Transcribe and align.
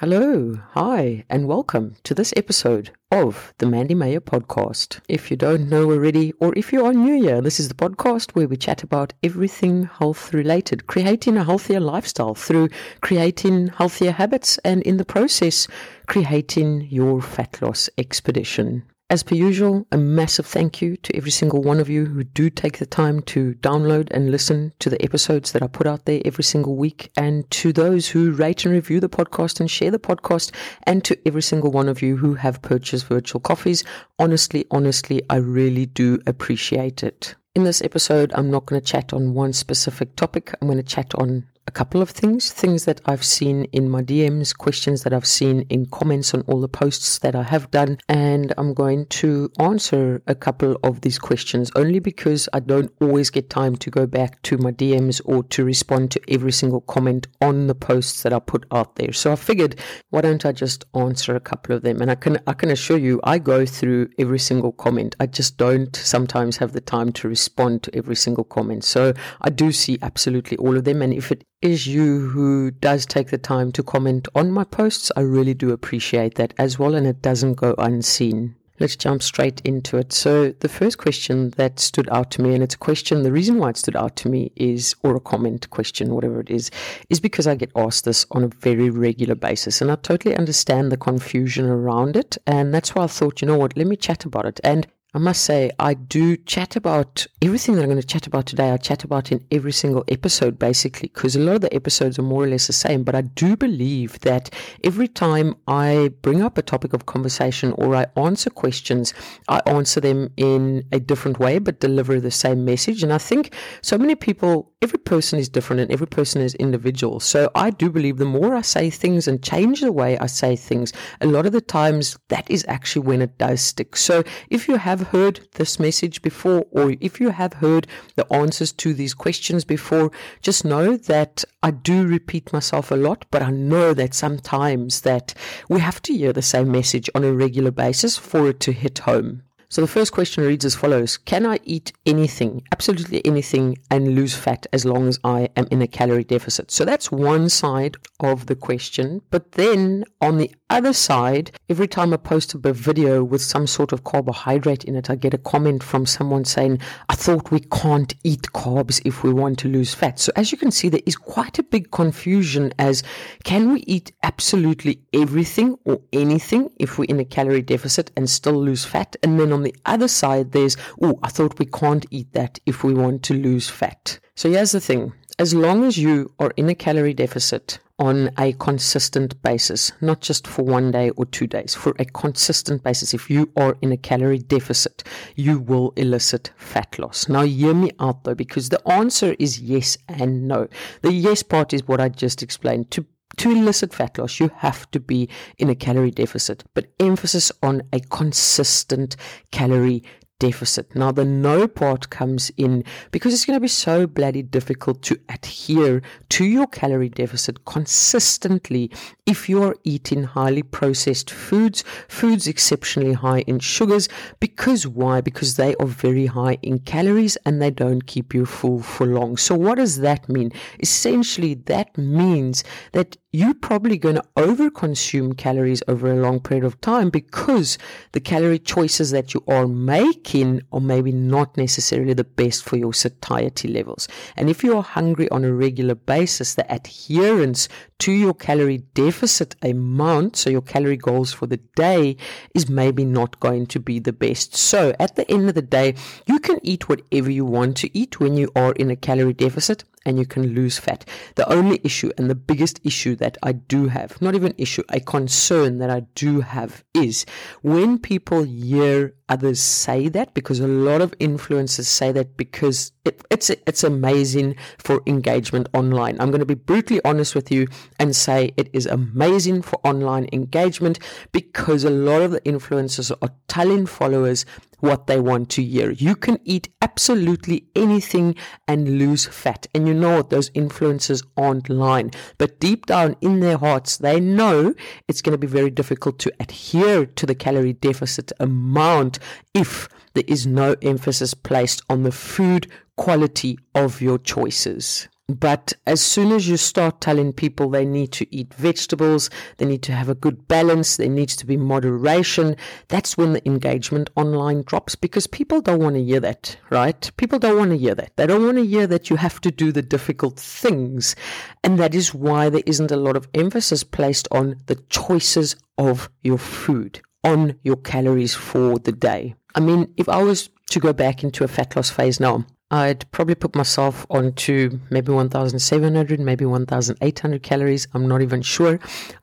Hello, 0.00 0.60
hi, 0.72 1.24
and 1.30 1.48
welcome 1.48 1.96
to 2.02 2.12
this 2.12 2.34
episode 2.36 2.90
of 3.10 3.54
the 3.56 3.64
Mandy 3.64 3.94
Meyer 3.94 4.20
podcast. 4.20 5.00
If 5.08 5.30
you 5.30 5.38
don't 5.38 5.70
know 5.70 5.90
already, 5.90 6.34
or 6.38 6.52
if 6.54 6.70
you 6.70 6.84
are 6.84 6.92
new 6.92 7.22
here, 7.22 7.40
this 7.40 7.58
is 7.58 7.68
the 7.68 7.74
podcast 7.74 8.32
where 8.32 8.46
we 8.46 8.58
chat 8.58 8.82
about 8.82 9.14
everything 9.22 9.84
health 9.84 10.34
related, 10.34 10.86
creating 10.86 11.38
a 11.38 11.44
healthier 11.44 11.80
lifestyle 11.80 12.34
through 12.34 12.68
creating 13.00 13.68
healthier 13.68 14.12
habits, 14.12 14.58
and 14.66 14.82
in 14.82 14.98
the 14.98 15.04
process, 15.06 15.66
creating 16.06 16.88
your 16.90 17.22
fat 17.22 17.62
loss 17.62 17.88
expedition. 17.96 18.82
As 19.08 19.22
per 19.22 19.36
usual, 19.36 19.86
a 19.92 19.96
massive 19.96 20.46
thank 20.46 20.82
you 20.82 20.96
to 20.96 21.16
every 21.16 21.30
single 21.30 21.62
one 21.62 21.78
of 21.78 21.88
you 21.88 22.06
who 22.06 22.24
do 22.24 22.50
take 22.50 22.78
the 22.78 22.86
time 22.86 23.22
to 23.22 23.54
download 23.60 24.08
and 24.10 24.32
listen 24.32 24.72
to 24.80 24.90
the 24.90 25.00
episodes 25.00 25.52
that 25.52 25.62
I 25.62 25.68
put 25.68 25.86
out 25.86 26.06
there 26.06 26.20
every 26.24 26.42
single 26.42 26.74
week, 26.74 27.12
and 27.16 27.48
to 27.52 27.72
those 27.72 28.08
who 28.08 28.32
rate 28.32 28.64
and 28.64 28.74
review 28.74 28.98
the 28.98 29.08
podcast 29.08 29.60
and 29.60 29.70
share 29.70 29.92
the 29.92 30.00
podcast, 30.00 30.52
and 30.88 31.04
to 31.04 31.16
every 31.24 31.42
single 31.42 31.70
one 31.70 31.88
of 31.88 32.02
you 32.02 32.16
who 32.16 32.34
have 32.34 32.62
purchased 32.62 33.06
virtual 33.06 33.40
coffees. 33.40 33.84
Honestly, 34.18 34.64
honestly, 34.72 35.22
I 35.30 35.36
really 35.36 35.86
do 35.86 36.18
appreciate 36.26 37.04
it. 37.04 37.36
In 37.54 37.62
this 37.62 37.82
episode, 37.82 38.32
I'm 38.34 38.50
not 38.50 38.66
going 38.66 38.80
to 38.80 38.86
chat 38.86 39.12
on 39.12 39.34
one 39.34 39.52
specific 39.52 40.16
topic. 40.16 40.52
I'm 40.60 40.66
going 40.66 40.78
to 40.78 40.82
chat 40.82 41.14
on 41.14 41.46
a 41.66 41.70
couple 41.70 42.00
of 42.00 42.10
things, 42.10 42.52
things 42.52 42.84
that 42.84 43.00
I've 43.06 43.24
seen 43.24 43.64
in 43.72 43.90
my 43.90 44.02
DMs, 44.02 44.56
questions 44.56 45.02
that 45.02 45.12
I've 45.12 45.26
seen 45.26 45.62
in 45.68 45.86
comments 45.86 46.32
on 46.32 46.42
all 46.42 46.60
the 46.60 46.68
posts 46.68 47.18
that 47.18 47.34
I 47.34 47.42
have 47.42 47.70
done. 47.70 47.98
And 48.08 48.52
I'm 48.56 48.72
going 48.72 49.06
to 49.06 49.50
answer 49.58 50.22
a 50.26 50.34
couple 50.34 50.78
of 50.82 51.00
these 51.00 51.18
questions 51.18 51.70
only 51.74 51.98
because 51.98 52.48
I 52.52 52.60
don't 52.60 52.92
always 53.00 53.30
get 53.30 53.50
time 53.50 53.76
to 53.76 53.90
go 53.90 54.06
back 54.06 54.42
to 54.42 54.58
my 54.58 54.70
DMs 54.72 55.20
or 55.24 55.42
to 55.44 55.64
respond 55.64 56.10
to 56.12 56.20
every 56.28 56.52
single 56.52 56.80
comment 56.82 57.26
on 57.40 57.66
the 57.66 57.74
posts 57.74 58.22
that 58.22 58.32
I 58.32 58.38
put 58.38 58.66
out 58.70 58.96
there. 58.96 59.12
So 59.12 59.32
I 59.32 59.36
figured, 59.36 59.80
why 60.10 60.20
don't 60.20 60.46
I 60.46 60.52
just 60.52 60.84
answer 60.94 61.34
a 61.34 61.40
couple 61.40 61.74
of 61.74 61.82
them? 61.82 62.00
And 62.00 62.10
I 62.10 62.14
can, 62.14 62.38
I 62.46 62.52
can 62.52 62.70
assure 62.70 62.98
you, 62.98 63.20
I 63.24 63.38
go 63.38 63.66
through 63.66 64.10
every 64.18 64.38
single 64.38 64.72
comment. 64.72 65.16
I 65.18 65.26
just 65.26 65.56
don't 65.56 65.94
sometimes 65.96 66.58
have 66.58 66.72
the 66.72 66.80
time 66.80 67.12
to 67.12 67.28
respond 67.28 67.82
to 67.84 67.96
every 67.96 68.16
single 68.16 68.44
comment. 68.44 68.84
So 68.84 69.12
I 69.40 69.50
do 69.50 69.72
see 69.72 69.98
absolutely 70.02 70.56
all 70.58 70.76
of 70.76 70.84
them. 70.84 71.02
And 71.02 71.12
if 71.12 71.32
it 71.32 71.44
is 71.62 71.86
you 71.86 72.28
who 72.28 72.70
does 72.70 73.06
take 73.06 73.30
the 73.30 73.38
time 73.38 73.72
to 73.72 73.82
comment 73.82 74.28
on 74.34 74.50
my 74.50 74.64
posts. 74.64 75.10
I 75.16 75.20
really 75.20 75.54
do 75.54 75.70
appreciate 75.70 76.34
that 76.34 76.54
as 76.58 76.78
well, 76.78 76.94
and 76.94 77.06
it 77.06 77.22
doesn't 77.22 77.54
go 77.54 77.74
unseen. 77.78 78.54
Let's 78.78 78.96
jump 78.96 79.22
straight 79.22 79.62
into 79.62 79.96
it. 79.96 80.12
So, 80.12 80.52
the 80.60 80.68
first 80.68 80.98
question 80.98 81.50
that 81.56 81.80
stood 81.80 82.10
out 82.10 82.30
to 82.32 82.42
me, 82.42 82.54
and 82.54 82.62
it's 82.62 82.74
a 82.74 82.78
question, 82.78 83.22
the 83.22 83.32
reason 83.32 83.56
why 83.56 83.70
it 83.70 83.78
stood 83.78 83.96
out 83.96 84.16
to 84.16 84.28
me 84.28 84.52
is, 84.54 84.94
or 85.02 85.16
a 85.16 85.20
comment 85.20 85.70
question, 85.70 86.14
whatever 86.14 86.40
it 86.40 86.50
is, 86.50 86.70
is 87.08 87.18
because 87.18 87.46
I 87.46 87.54
get 87.54 87.72
asked 87.74 88.04
this 88.04 88.26
on 88.32 88.44
a 88.44 88.48
very 88.48 88.90
regular 88.90 89.34
basis. 89.34 89.80
And 89.80 89.90
I 89.90 89.96
totally 89.96 90.36
understand 90.36 90.92
the 90.92 90.98
confusion 90.98 91.64
around 91.64 92.16
it. 92.16 92.36
And 92.46 92.74
that's 92.74 92.94
why 92.94 93.04
I 93.04 93.06
thought, 93.06 93.40
you 93.40 93.48
know 93.48 93.56
what, 93.56 93.78
let 93.78 93.86
me 93.86 93.96
chat 93.96 94.26
about 94.26 94.44
it. 94.44 94.60
And 94.62 94.86
I 95.16 95.18
must 95.18 95.44
say, 95.44 95.70
I 95.78 95.94
do 95.94 96.36
chat 96.36 96.76
about 96.76 97.26
everything 97.40 97.74
that 97.74 97.80
I'm 97.80 97.88
going 97.88 97.98
to 97.98 98.06
chat 98.06 98.26
about 98.26 98.44
today. 98.44 98.70
I 98.70 98.76
chat 98.76 99.02
about 99.02 99.32
in 99.32 99.42
every 99.50 99.72
single 99.72 100.04
episode, 100.08 100.58
basically, 100.58 101.08
because 101.08 101.34
a 101.34 101.40
lot 101.40 101.54
of 101.54 101.62
the 101.62 101.74
episodes 101.74 102.18
are 102.18 102.22
more 102.22 102.44
or 102.44 102.48
less 102.48 102.66
the 102.66 102.74
same. 102.74 103.02
But 103.02 103.14
I 103.14 103.22
do 103.22 103.56
believe 103.56 104.20
that 104.20 104.54
every 104.84 105.08
time 105.08 105.56
I 105.68 106.10
bring 106.20 106.42
up 106.42 106.58
a 106.58 106.62
topic 106.62 106.92
of 106.92 107.06
conversation 107.06 107.72
or 107.78 107.96
I 107.96 108.08
answer 108.14 108.50
questions, 108.50 109.14
I 109.48 109.62
answer 109.64 110.00
them 110.00 110.28
in 110.36 110.84
a 110.92 111.00
different 111.00 111.38
way, 111.38 111.60
but 111.60 111.80
deliver 111.80 112.20
the 112.20 112.30
same 112.30 112.66
message. 112.66 113.02
And 113.02 113.10
I 113.10 113.16
think 113.16 113.54
so 113.80 113.96
many 113.96 114.16
people, 114.16 114.70
every 114.82 114.98
person 114.98 115.38
is 115.38 115.48
different 115.48 115.80
and 115.80 115.90
every 115.90 116.06
person 116.06 116.42
is 116.42 116.54
individual. 116.56 117.18
So 117.18 117.50
I 117.54 117.70
do 117.70 117.90
believe 117.90 118.18
the 118.18 118.26
more 118.26 118.54
I 118.54 118.60
say 118.60 118.90
things 118.90 119.26
and 119.26 119.42
change 119.42 119.80
the 119.80 119.90
way 119.90 120.18
I 120.18 120.26
say 120.26 120.54
things, 120.54 120.92
a 121.22 121.26
lot 121.26 121.46
of 121.46 121.52
the 121.52 121.62
times 121.62 122.18
that 122.28 122.50
is 122.50 122.64
actually 122.68 123.06
when 123.06 123.22
it 123.22 123.38
does 123.38 123.62
stick. 123.62 123.96
So 123.96 124.22
if 124.50 124.68
you 124.68 124.76
have 124.76 125.08
heard 125.08 125.40
this 125.54 125.80
message 125.80 126.20
before, 126.20 126.66
or 126.72 126.94
if 127.00 127.20
you 127.20 127.30
have 127.30 127.54
heard 127.54 127.86
the 128.16 128.30
answers 128.30 128.70
to 128.74 128.92
these 128.92 129.14
questions 129.14 129.64
before, 129.64 130.10
just 130.42 130.64
know 130.64 130.96
that 130.96 131.42
I 131.62 131.70
do 131.70 132.06
repeat 132.06 132.52
myself 132.52 132.90
a 132.90 132.96
lot, 132.96 133.24
but 133.30 133.42
I 133.42 133.50
know 133.50 133.94
that 133.94 134.12
sometimes 134.12 135.00
that 135.00 135.32
we 135.70 135.80
have 135.80 136.02
to 136.02 136.14
hear 136.14 136.34
the 136.34 136.42
same 136.42 136.70
message 136.70 137.08
on 137.14 137.24
a 137.24 137.32
regular 137.32 137.70
basis 137.70 138.18
for 138.18 138.48
it 138.48 138.60
to 138.60 138.72
hit 138.72 138.98
home. 138.98 139.42
So 139.68 139.80
the 139.80 139.88
first 139.88 140.12
question 140.12 140.44
reads 140.44 140.64
as 140.64 140.76
follows 140.76 141.16
Can 141.16 141.44
I 141.44 141.58
eat 141.64 141.92
anything, 142.06 142.62
absolutely 142.72 143.24
anything, 143.26 143.78
and 143.90 144.14
lose 144.14 144.34
fat 144.34 144.66
as 144.72 144.84
long 144.84 145.08
as 145.08 145.18
I 145.24 145.48
am 145.56 145.66
in 145.70 145.82
a 145.82 145.88
calorie 145.88 146.24
deficit? 146.24 146.70
So 146.70 146.84
that's 146.84 147.10
one 147.10 147.48
side 147.48 147.96
of 148.20 148.46
the 148.46 148.54
question. 148.54 149.22
But 149.30 149.52
then 149.52 150.04
on 150.20 150.38
the 150.38 150.54
other 150.70 150.92
side, 150.92 151.50
every 151.68 151.88
time 151.88 152.12
I 152.12 152.16
post 152.16 152.54
a 152.54 152.72
video 152.72 153.22
with 153.24 153.42
some 153.42 153.66
sort 153.66 153.92
of 153.92 154.04
carbohydrate 154.04 154.84
in 154.84 154.96
it, 154.96 155.10
I 155.10 155.16
get 155.16 155.34
a 155.34 155.38
comment 155.38 155.82
from 155.82 156.06
someone 156.06 156.44
saying, 156.44 156.80
I 157.08 157.14
thought 157.14 157.50
we 157.50 157.60
can't 157.60 158.14
eat 158.24 158.42
carbs 158.54 159.00
if 159.04 159.22
we 159.22 159.32
want 159.32 159.58
to 159.60 159.68
lose 159.68 159.94
fat. 159.94 160.18
So 160.18 160.32
as 160.36 160.52
you 160.52 160.58
can 160.58 160.70
see, 160.70 160.88
there 160.88 161.00
is 161.06 161.16
quite 161.16 161.58
a 161.58 161.62
big 161.62 161.90
confusion 161.90 162.72
as 162.78 163.02
can 163.44 163.72
we 163.72 163.80
eat 163.80 164.12
absolutely 164.22 165.00
everything 165.12 165.76
or 165.84 166.00
anything 166.12 166.70
if 166.78 166.98
we're 166.98 167.04
in 167.04 167.20
a 167.20 167.24
calorie 167.24 167.62
deficit 167.62 168.10
and 168.16 168.28
still 168.28 168.60
lose 168.60 168.84
fat? 168.84 169.16
And 169.22 169.38
then 169.38 169.52
on 169.56 169.62
the 169.62 169.74
other 169.86 170.06
side, 170.06 170.52
there's, 170.52 170.76
oh, 171.00 171.18
I 171.22 171.28
thought 171.28 171.58
we 171.58 171.64
can't 171.64 172.04
eat 172.10 172.30
that 172.34 172.58
if 172.66 172.84
we 172.84 172.92
want 172.92 173.22
to 173.22 173.32
lose 173.32 173.70
fat. 173.70 174.18
So 174.34 174.50
here's 174.50 174.72
the 174.72 174.80
thing. 174.80 175.14
As 175.38 175.54
long 175.54 175.84
as 175.84 175.96
you 175.96 176.30
are 176.38 176.52
in 176.58 176.68
a 176.68 176.74
calorie 176.74 177.14
deficit, 177.14 177.78
on 177.98 178.30
a 178.38 178.52
consistent 178.54 179.40
basis, 179.40 179.92
not 180.02 180.20
just 180.20 180.46
for 180.46 180.62
one 180.62 180.90
day 180.90 181.08
or 181.16 181.24
two 181.24 181.46
days, 181.46 181.74
for 181.74 181.94
a 181.98 182.04
consistent 182.04 182.82
basis. 182.82 183.14
If 183.14 183.30
you 183.30 183.50
are 183.56 183.74
in 183.80 183.90
a 183.90 183.96
calorie 183.96 184.38
deficit, 184.38 185.02
you 185.34 185.60
will 185.60 185.94
elicit 185.96 186.52
fat 186.56 186.98
loss. 186.98 187.26
Now, 187.26 187.42
hear 187.42 187.72
me 187.72 187.92
out 187.98 188.24
though, 188.24 188.34
because 188.34 188.68
the 188.68 188.86
answer 188.86 189.34
is 189.38 189.60
yes 189.60 189.96
and 190.08 190.46
no. 190.46 190.68
The 191.00 191.12
yes 191.12 191.42
part 191.42 191.72
is 191.72 191.88
what 191.88 192.00
I 192.00 192.10
just 192.10 192.42
explained. 192.42 192.90
To 192.90 193.06
to 193.38 193.50
elicit 193.50 193.94
fat 193.94 194.18
loss, 194.18 194.40
you 194.40 194.50
have 194.56 194.90
to 194.92 195.00
be 195.00 195.28
in 195.58 195.68
a 195.68 195.74
calorie 195.74 196.10
deficit, 196.10 196.64
but 196.74 196.86
emphasis 197.00 197.52
on 197.62 197.82
a 197.92 198.00
consistent 198.00 199.16
calorie 199.50 200.02
deficit. 200.38 200.94
Now, 200.94 201.12
the 201.12 201.24
no 201.24 201.66
part 201.66 202.10
comes 202.10 202.50
in 202.56 202.84
because 203.10 203.32
it's 203.32 203.46
going 203.46 203.56
to 203.56 203.60
be 203.60 203.68
so 203.68 204.06
bloody 204.06 204.42
difficult 204.42 205.02
to 205.02 205.18
adhere 205.28 206.02
to 206.30 206.44
your 206.44 206.66
calorie 206.66 207.08
deficit 207.08 207.64
consistently 207.64 208.90
if 209.24 209.48
you're 209.48 209.76
eating 209.84 210.24
highly 210.24 210.62
processed 210.62 211.30
foods, 211.30 211.84
foods 212.08 212.46
exceptionally 212.46 213.14
high 213.14 213.40
in 213.40 213.58
sugars. 213.58 214.08
Because 214.40 214.86
why? 214.86 215.20
Because 215.20 215.56
they 215.56 215.74
are 215.76 215.86
very 215.86 216.26
high 216.26 216.58
in 216.62 216.80
calories 216.80 217.36
and 217.46 217.60
they 217.62 217.70
don't 217.70 218.06
keep 218.06 218.34
you 218.34 218.44
full 218.44 218.82
for 218.82 219.06
long. 219.06 219.36
So, 219.36 219.54
what 219.54 219.76
does 219.76 219.98
that 220.00 220.28
mean? 220.28 220.52
Essentially, 220.80 221.54
that 221.54 221.96
means 221.96 222.62
that 222.92 223.16
you're 223.36 223.52
probably 223.52 223.98
going 223.98 224.14
to 224.14 224.24
overconsume 224.36 225.36
calories 225.36 225.82
over 225.88 226.10
a 226.10 226.16
long 226.16 226.40
period 226.40 226.64
of 226.64 226.80
time 226.80 227.10
because 227.10 227.76
the 228.12 228.20
calorie 228.20 228.58
choices 228.58 229.10
that 229.10 229.34
you 229.34 229.44
are 229.46 229.66
making 229.66 230.62
are 230.72 230.80
maybe 230.80 231.12
not 231.12 231.54
necessarily 231.54 232.14
the 232.14 232.24
best 232.24 232.64
for 232.64 232.78
your 232.78 232.94
satiety 232.94 233.68
levels. 233.68 234.08
And 234.36 234.48
if 234.48 234.64
you 234.64 234.74
are 234.74 234.82
hungry 234.82 235.28
on 235.28 235.44
a 235.44 235.52
regular 235.52 235.94
basis, 235.94 236.54
the 236.54 236.64
adherence 236.72 237.68
to 237.98 238.10
your 238.10 238.32
calorie 238.32 238.84
deficit 238.94 239.54
amount, 239.60 240.36
so 240.36 240.48
your 240.48 240.62
calorie 240.62 240.96
goals 240.96 241.34
for 241.34 241.46
the 241.46 241.58
day, 241.76 242.16
is 242.54 242.70
maybe 242.70 243.04
not 243.04 243.38
going 243.40 243.66
to 243.66 243.78
be 243.78 243.98
the 243.98 244.14
best. 244.14 244.56
So 244.56 244.94
at 244.98 245.16
the 245.16 245.30
end 245.30 245.50
of 245.50 245.54
the 245.54 245.60
day, 245.60 245.94
you 246.24 246.38
can 246.38 246.58
eat 246.62 246.88
whatever 246.88 247.30
you 247.30 247.44
want 247.44 247.76
to 247.78 247.98
eat 247.98 248.18
when 248.18 248.38
you 248.38 248.50
are 248.56 248.72
in 248.72 248.90
a 248.90 248.96
calorie 248.96 249.34
deficit 249.34 249.84
and 250.06 250.18
you 250.18 250.24
can 250.24 250.54
lose 250.54 250.78
fat. 250.78 251.04
The 251.34 251.52
only 251.52 251.80
issue 251.84 252.10
and 252.16 252.30
the 252.30 252.34
biggest 252.34 252.80
issue 252.84 253.16
that 253.16 253.36
I 253.42 253.52
do 253.52 253.88
have, 253.88 254.22
not 254.22 254.34
even 254.34 254.54
issue, 254.56 254.84
a 254.88 255.00
concern 255.00 255.78
that 255.78 255.90
I 255.90 256.00
do 256.14 256.40
have 256.40 256.84
is 256.94 257.26
when 257.62 257.98
people 257.98 258.44
hear 258.44 259.14
others 259.28 259.60
say 259.60 260.08
that, 260.08 260.32
because 260.34 260.60
a 260.60 260.68
lot 260.68 261.00
of 261.00 261.10
influencers 261.18 261.86
say 261.86 262.12
that 262.12 262.36
because 262.36 262.92
it, 263.04 263.20
it's 263.30 263.50
it's 263.50 263.84
amazing 263.84 264.56
for 264.78 265.02
engagement 265.06 265.68
online. 265.74 266.16
I'm 266.20 266.30
going 266.30 266.40
to 266.40 266.46
be 266.46 266.54
brutally 266.54 267.00
honest 267.04 267.34
with 267.34 267.50
you 267.50 267.66
and 267.98 268.14
say 268.14 268.52
it 268.56 268.70
is 268.72 268.86
amazing 268.86 269.62
for 269.62 269.80
online 269.84 270.28
engagement 270.32 270.98
because 271.32 271.84
a 271.84 271.90
lot 271.90 272.22
of 272.22 272.30
the 272.30 272.40
influencers 272.42 273.10
are 273.20 273.30
telling 273.48 273.86
followers 273.86 274.46
what 274.80 275.06
they 275.06 275.20
want 275.20 275.48
to 275.50 275.62
hear. 275.62 275.90
You 275.90 276.14
can 276.14 276.38
eat 276.44 276.68
absolutely 276.82 277.66
anything 277.74 278.34
and 278.68 278.98
lose 278.98 279.26
fat. 279.26 279.66
And 279.74 279.86
you 279.88 279.94
know 279.94 280.16
what? 280.16 280.30
Those 280.30 280.50
influencers 280.50 281.24
aren't 281.36 281.68
lying. 281.68 282.12
But 282.38 282.60
deep 282.60 282.86
down 282.86 283.16
in 283.20 283.40
their 283.40 283.58
hearts, 283.58 283.96
they 283.98 284.20
know 284.20 284.74
it's 285.08 285.22
going 285.22 285.32
to 285.32 285.38
be 285.38 285.46
very 285.46 285.70
difficult 285.70 286.18
to 286.20 286.32
adhere 286.40 287.06
to 287.06 287.26
the 287.26 287.34
calorie 287.34 287.72
deficit 287.72 288.32
amount 288.38 289.18
if 289.54 289.88
there 290.14 290.24
is 290.26 290.46
no 290.46 290.74
emphasis 290.82 291.34
placed 291.34 291.82
on 291.88 292.02
the 292.02 292.12
food 292.12 292.70
quality 292.96 293.58
of 293.74 294.00
your 294.00 294.18
choices. 294.18 295.08
But 295.28 295.72
as 295.88 296.00
soon 296.00 296.30
as 296.30 296.48
you 296.48 296.56
start 296.56 297.00
telling 297.00 297.32
people 297.32 297.68
they 297.68 297.84
need 297.84 298.12
to 298.12 298.32
eat 298.32 298.54
vegetables, 298.54 299.28
they 299.56 299.66
need 299.66 299.82
to 299.82 299.92
have 299.92 300.08
a 300.08 300.14
good 300.14 300.46
balance, 300.46 300.96
there 300.96 301.08
needs 301.08 301.34
to 301.36 301.46
be 301.46 301.56
moderation, 301.56 302.56
that's 302.86 303.18
when 303.18 303.32
the 303.32 303.44
engagement 303.44 304.08
online 304.14 304.62
drops 304.62 304.94
because 304.94 305.26
people 305.26 305.60
don't 305.60 305.82
want 305.82 305.96
to 305.96 306.04
hear 306.04 306.20
that, 306.20 306.56
right? 306.70 307.10
People 307.16 307.40
don't 307.40 307.58
want 307.58 307.72
to 307.72 307.76
hear 307.76 307.96
that. 307.96 308.12
They 308.14 308.28
don't 308.28 308.44
want 308.44 308.58
to 308.58 308.66
hear 308.66 308.86
that 308.86 309.10
you 309.10 309.16
have 309.16 309.40
to 309.40 309.50
do 309.50 309.72
the 309.72 309.82
difficult 309.82 310.38
things. 310.38 311.16
And 311.64 311.76
that 311.80 311.92
is 311.92 312.14
why 312.14 312.48
there 312.48 312.62
isn't 312.64 312.92
a 312.92 312.96
lot 312.96 313.16
of 313.16 313.26
emphasis 313.34 313.82
placed 313.82 314.28
on 314.30 314.62
the 314.66 314.76
choices 314.90 315.56
of 315.76 316.08
your 316.22 316.38
food, 316.38 317.00
on 317.24 317.58
your 317.64 317.76
calories 317.78 318.36
for 318.36 318.78
the 318.78 318.92
day. 318.92 319.34
I 319.56 319.60
mean, 319.60 319.92
if 319.96 320.08
I 320.08 320.22
was 320.22 320.50
to 320.70 320.78
go 320.78 320.92
back 320.92 321.24
into 321.24 321.42
a 321.42 321.48
fat 321.48 321.74
loss 321.74 321.90
phase 321.90 322.20
now, 322.20 322.44
I'd 322.70 323.08
probably 323.12 323.36
put 323.36 323.54
myself 323.54 324.04
onto 324.10 324.80
maybe 324.90 325.12
1,700, 325.12 326.18
maybe 326.18 326.44
1,800 326.44 327.42
calories. 327.42 327.86
I'm 327.94 328.08
not 328.08 328.22
even 328.22 328.42
sure. 328.42 328.80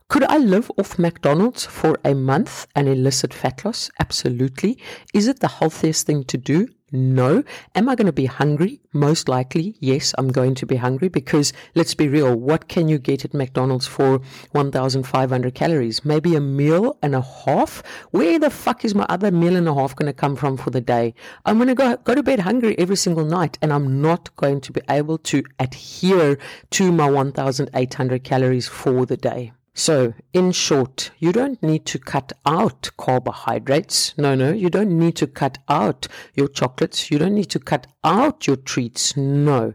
Could 0.09 0.25
I 0.25 0.37
live 0.37 0.69
off 0.77 0.99
McDonald's 0.99 1.65
for 1.65 1.97
a 2.03 2.13
month 2.13 2.67
and 2.75 2.87
elicit 2.87 3.33
fat 3.33 3.65
loss? 3.65 3.89
Absolutely. 3.99 4.77
Is 5.13 5.27
it 5.27 5.39
the 5.39 5.47
healthiest 5.47 6.05
thing 6.05 6.23
to 6.25 6.37
do? 6.37 6.67
No. 6.91 7.43
Am 7.73 7.89
I 7.89 7.95
going 7.95 8.05
to 8.05 8.13
be 8.13 8.27
hungry? 8.27 8.79
Most 8.93 9.27
likely, 9.27 9.75
yes, 9.79 10.13
I'm 10.19 10.27
going 10.27 10.53
to 10.55 10.67
be 10.67 10.75
hungry 10.75 11.07
because 11.07 11.51
let's 11.73 11.95
be 11.95 12.07
real, 12.07 12.35
what 12.35 12.67
can 12.67 12.87
you 12.87 12.99
get 12.99 13.25
at 13.25 13.33
McDonald's 13.33 13.87
for 13.87 14.21
1,500 14.51 15.55
calories? 15.55 16.05
Maybe 16.05 16.35
a 16.35 16.39
meal 16.39 16.95
and 17.01 17.15
a 17.15 17.21
half? 17.21 17.81
Where 18.11 18.37
the 18.37 18.51
fuck 18.51 18.85
is 18.85 18.93
my 18.93 19.07
other 19.09 19.31
meal 19.31 19.55
and 19.55 19.67
a 19.67 19.73
half 19.73 19.95
going 19.95 20.05
to 20.05 20.13
come 20.13 20.35
from 20.35 20.57
for 20.57 20.69
the 20.69 20.81
day? 20.81 21.15
I'm 21.45 21.57
going 21.57 21.69
to 21.69 21.75
go, 21.75 21.97
go 21.97 22.13
to 22.13 22.21
bed 22.21 22.41
hungry 22.41 22.77
every 22.77 22.97
single 22.97 23.25
night 23.25 23.57
and 23.63 23.73
I'm 23.73 23.99
not 23.99 24.35
going 24.35 24.61
to 24.61 24.71
be 24.71 24.81
able 24.87 25.17
to 25.17 25.43
adhere 25.57 26.37
to 26.71 26.91
my 26.91 27.09
1,800 27.09 28.23
calories 28.23 28.67
for 28.67 29.07
the 29.07 29.17
day. 29.17 29.53
So, 29.75 30.13
in 30.33 30.51
short, 30.51 31.09
you 31.17 31.31
don't 31.31 31.61
need 31.63 31.87
to 31.87 31.97
cut 31.97 32.31
out 32.45 32.91
carbohydrates. 32.95 34.13
No, 34.17 34.35
no, 34.35 34.51
you 34.51 34.69
don't 34.69 34.99
need 34.99 35.15
to 35.15 35.25
cut 35.25 35.57
out 35.67 36.07
your 36.35 36.47
chocolates. 36.47 37.09
You 37.09 37.17
don't 37.17 37.33
need 37.33 37.49
to 37.49 37.59
cut 37.59 37.87
out 38.03 38.45
your 38.45 38.57
treats. 38.57 39.17
No, 39.17 39.73